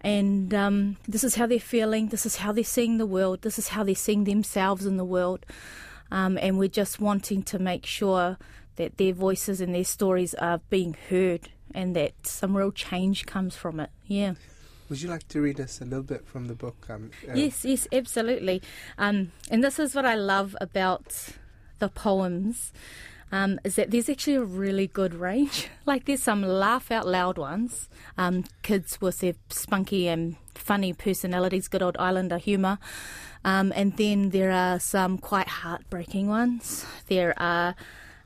And 0.00 0.52
um, 0.54 0.96
this 1.06 1.22
is 1.22 1.36
how 1.36 1.46
they're 1.46 1.60
feeling, 1.60 2.08
this 2.08 2.26
is 2.26 2.36
how 2.36 2.50
they're 2.50 2.64
seeing 2.64 2.98
the 2.98 3.06
world, 3.06 3.42
this 3.42 3.58
is 3.58 3.68
how 3.68 3.84
they're 3.84 3.94
seeing 3.94 4.24
themselves 4.24 4.86
in 4.86 4.96
the 4.96 5.04
world. 5.04 5.46
Um, 6.10 6.38
and 6.38 6.58
we're 6.58 6.68
just 6.68 7.00
wanting 7.00 7.42
to 7.44 7.58
make 7.58 7.84
sure 7.84 8.38
that 8.78 8.96
their 8.96 9.12
voices 9.12 9.60
and 9.60 9.74
their 9.74 9.84
stories 9.84 10.34
are 10.34 10.60
being 10.70 10.96
heard 11.10 11.50
and 11.74 11.94
that 11.94 12.26
some 12.26 12.56
real 12.56 12.72
change 12.72 13.26
comes 13.26 13.54
from 13.54 13.78
it. 13.80 13.90
Yeah. 14.06 14.34
Would 14.88 15.02
you 15.02 15.10
like 15.10 15.28
to 15.28 15.40
read 15.42 15.60
us 15.60 15.80
a 15.82 15.84
little 15.84 16.02
bit 16.02 16.26
from 16.26 16.46
the 16.46 16.54
book? 16.54 16.86
Um, 16.88 17.10
uh, 17.28 17.34
yes, 17.34 17.64
yes, 17.64 17.86
absolutely. 17.92 18.62
Um, 18.96 19.32
and 19.50 19.62
this 19.62 19.78
is 19.78 19.94
what 19.94 20.06
I 20.06 20.14
love 20.14 20.56
about 20.60 21.28
the 21.78 21.88
poems. 21.88 22.72
Um, 23.30 23.60
is 23.62 23.74
that 23.74 23.90
there's 23.90 24.08
actually 24.08 24.36
a 24.36 24.42
really 24.42 24.86
good 24.86 25.12
range. 25.12 25.68
like 25.86 26.06
there's 26.06 26.22
some 26.22 26.42
laugh 26.42 26.90
out 26.90 27.06
loud 27.06 27.36
ones, 27.36 27.90
um, 28.16 28.44
kids 28.62 28.98
with 29.02 29.18
their 29.18 29.34
spunky 29.50 30.08
and 30.08 30.36
funny 30.54 30.94
personalities, 30.94 31.68
good 31.68 31.82
old 31.82 31.98
Islander 31.98 32.38
humour, 32.38 32.78
um, 33.44 33.70
and 33.76 33.94
then 33.98 34.30
there 34.30 34.50
are 34.50 34.80
some 34.80 35.18
quite 35.18 35.48
heartbreaking 35.48 36.28
ones. 36.28 36.86
There 37.08 37.34
are 37.36 37.74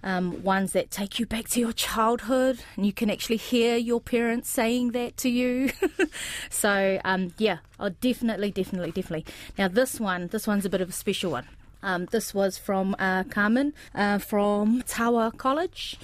um, 0.02 0.42
ones 0.42 0.72
that 0.72 0.90
take 0.90 1.18
you 1.18 1.26
back 1.26 1.48
to 1.50 1.60
your 1.60 1.72
childhood, 1.72 2.60
and 2.76 2.84
you 2.84 2.92
can 2.92 3.10
actually 3.10 3.36
hear 3.36 3.76
your 3.76 4.00
parents 4.00 4.48
saying 4.48 4.92
that 4.92 5.16
to 5.18 5.28
you. 5.28 5.70
so, 6.50 7.00
um, 7.04 7.34
yeah, 7.38 7.58
oh, 7.78 7.90
definitely, 7.90 8.50
definitely, 8.50 8.90
definitely. 8.90 9.26
Now, 9.58 9.68
this 9.68 10.00
one, 10.00 10.28
this 10.28 10.46
one's 10.46 10.64
a 10.64 10.70
bit 10.70 10.80
of 10.80 10.88
a 10.88 10.92
special 10.92 11.32
one. 11.32 11.46
Um, 11.82 12.06
this 12.06 12.32
was 12.32 12.58
from 12.58 12.94
uh, 12.98 13.24
Carmen 13.24 13.74
uh, 13.94 14.18
from 14.18 14.82
Tawa 14.82 15.36
College. 15.36 15.98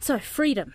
So, 0.00 0.18
freedom, 0.18 0.74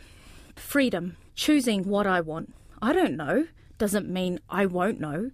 freedom, 0.56 1.18
choosing 1.36 1.84
what 1.84 2.06
I 2.06 2.22
want. 2.22 2.54
I 2.82 2.94
don't 2.94 3.16
know 3.16 3.48
doesn't 3.78 4.10
mean 4.10 4.40
I 4.50 4.66
won't 4.66 5.00
know. 5.00 5.32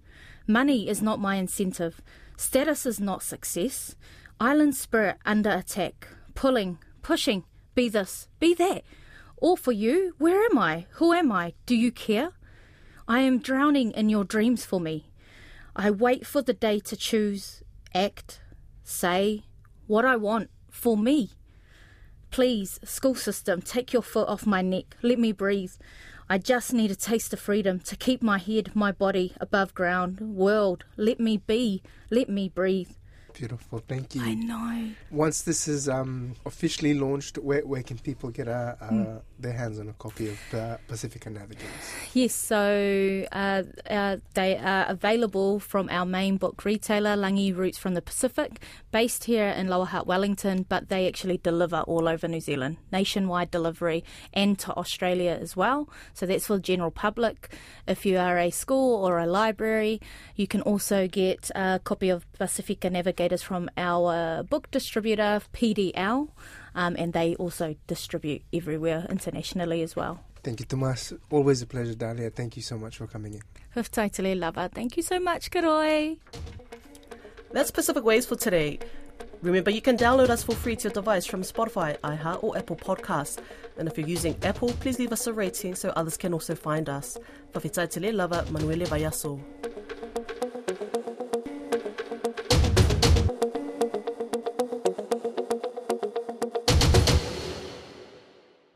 Money 0.48 0.90
is 0.90 1.04
not 1.04 1.20
my 1.20 1.36
incentive. 1.36 2.02
Status 2.36 2.86
is 2.86 3.00
not 3.00 3.22
success. 3.22 3.96
Island 4.40 4.76
spirit 4.76 5.18
under 5.26 5.52
attack, 5.52 6.08
pulling, 6.34 6.80
pushing, 7.10 7.44
be 7.74 7.90
this, 7.90 8.28
be 8.40 8.54
that. 8.54 8.84
All 9.38 9.58
for 9.58 9.72
you, 9.72 10.14
where 10.20 10.46
am 10.46 10.60
I? 10.60 10.86
Who 10.98 11.12
am 11.12 11.32
I? 11.32 11.54
Do 11.66 11.76
you 11.76 11.92
care? 11.92 12.34
I 13.08 13.22
am 13.22 13.40
drowning 13.40 13.90
in 13.94 14.10
your 14.10 14.24
dreams 14.24 14.64
for 14.64 14.80
me. 14.80 15.10
I 15.76 15.90
wait 15.90 16.28
for 16.28 16.44
the 16.44 16.54
day 16.54 16.80
to 16.82 16.96
choose, 16.96 17.64
act, 17.96 18.42
say 18.84 19.42
what 19.88 20.06
I 20.06 20.18
want 20.18 20.52
for 20.70 20.96
me. 20.96 21.32
Please, 22.30 22.80
school 22.84 23.16
system, 23.16 23.60
take 23.60 23.92
your 23.92 24.04
foot 24.04 24.28
off 24.28 24.46
my 24.46 24.62
neck. 24.62 24.96
Let 25.02 25.18
me 25.18 25.32
breathe. 25.32 25.74
I 26.30 26.38
just 26.38 26.74
need 26.74 26.92
a 26.92 26.96
taste 26.96 27.34
of 27.34 27.40
freedom 27.40 27.80
to 27.80 27.96
keep 27.96 28.22
my 28.22 28.38
head, 28.38 28.76
my 28.76 28.92
body 28.92 29.34
above 29.42 29.74
ground. 29.74 30.22
World, 30.22 30.84
let 30.96 31.20
me 31.20 31.38
be. 31.38 31.82
Let 32.12 32.30
me 32.30 32.50
breathe. 32.50 32.92
Beautiful, 33.40 33.82
thank 33.88 34.16
you. 34.16 34.22
I 34.22 34.34
know. 34.34 34.90
Once 35.12 35.44
this 35.44 35.70
is 35.70 35.88
um, 35.88 36.36
officially 36.46 36.94
launched, 36.94 37.38
where, 37.38 37.66
where 37.66 37.82
can 37.82 37.98
people 37.98 38.32
get 38.32 38.50
a, 38.50 38.76
a, 38.82 38.94
mm. 38.94 39.22
their 39.40 39.54
hands 39.54 39.80
on 39.80 39.88
a 39.88 39.94
copy 39.94 40.28
of 40.28 40.54
uh, 40.54 40.76
Pasifika 40.90 41.32
Navigators? 41.32 41.70
Yes, 42.14 42.36
so 42.36 43.26
uh, 43.32 43.64
uh, 43.90 44.18
they 44.34 44.58
are 44.58 44.88
available 44.90 45.62
from 45.62 45.88
our 45.88 46.06
main 46.06 46.36
book 46.36 46.66
retailer, 46.66 47.16
Langi 47.16 47.56
Roots 47.56 47.78
from 47.78 47.94
the 47.94 48.02
Pacific, 48.02 48.62
based 48.92 49.24
here 49.24 49.48
in 49.48 49.70
Lower 49.70 49.86
Hutt, 49.86 50.06
Wellington, 50.06 50.66
but 50.68 50.90
they 50.90 51.08
actually 51.08 51.38
deliver 51.38 51.80
all 51.88 52.10
over 52.10 52.28
New 52.28 52.42
Zealand, 52.42 52.76
nationwide 52.92 53.52
delivery, 53.52 54.04
and 54.34 54.60
to 54.60 54.76
Australia 54.76 55.38
as 55.40 55.56
well. 55.56 55.88
So 56.14 56.26
that's 56.26 56.48
for 56.48 56.56
the 56.56 56.62
general 56.62 56.92
public. 56.92 57.56
If 57.88 58.06
you 58.06 58.18
are 58.18 58.38
a 58.38 58.50
school 58.50 59.02
or 59.02 59.18
a 59.18 59.26
library, 59.26 60.02
you 60.36 60.46
can 60.46 60.60
also 60.60 61.08
get 61.08 61.50
a 61.56 61.80
copy 61.82 62.10
of 62.10 62.26
Pasifika 62.38 62.92
Navigators 62.92 63.29
from 63.38 63.70
our 63.78 64.44
book 64.44 64.70
distributor, 64.72 65.42
PDL, 65.54 66.30
um, 66.76 66.96
and 66.98 67.14
they 67.14 67.36
also 67.36 67.76
distribute 67.88 68.44
everywhere 68.54 69.06
internationally 69.10 69.82
as 69.82 69.96
well. 69.96 70.20
Thank 70.44 70.60
you, 70.62 70.66
Tomas. 70.66 71.14
Always 71.30 71.62
a 71.62 71.68
pleasure, 71.68 71.96
Dahlia. 71.96 72.30
Thank 72.30 72.56
you 72.56 72.62
so 72.64 72.78
much 72.78 72.98
for 72.98 73.08
coming 73.08 73.34
in. 73.34 73.42
Huftaitele 73.76 74.40
lava. 74.40 74.70
Thank 74.74 74.96
you 74.98 75.04
so 75.04 75.20
much, 75.20 75.52
Koroi. 75.52 76.18
That's 77.52 77.72
Pacific 77.72 78.04
Waves 78.04 78.26
for 78.26 78.36
today. 78.36 78.80
Remember, 79.42 79.72
you 79.72 79.82
can 79.82 79.98
download 79.98 80.30
us 80.30 80.44
for 80.44 80.54
free 80.54 80.76
to 80.78 80.84
your 80.84 80.94
device 80.94 81.26
from 81.26 81.44
Spotify, 81.44 81.98
iHeart, 82.00 82.44
or 82.44 82.58
Apple 82.58 82.76
Podcasts. 82.76 83.40
And 83.78 83.88
if 83.88 83.98
you're 83.98 84.08
using 84.08 84.36
Apple, 84.44 84.70
please 84.82 85.00
leave 85.00 85.14
us 85.14 85.28
a 85.28 85.34
rating 85.34 85.76
so 85.76 85.90
others 85.90 86.18
can 86.18 86.34
also 86.34 86.56
find 86.56 86.90
us. 86.90 87.18
Fafitaitele 87.54 88.14
lava 88.14 88.46
Manuele 88.52 88.86
Vayaso. 88.86 89.40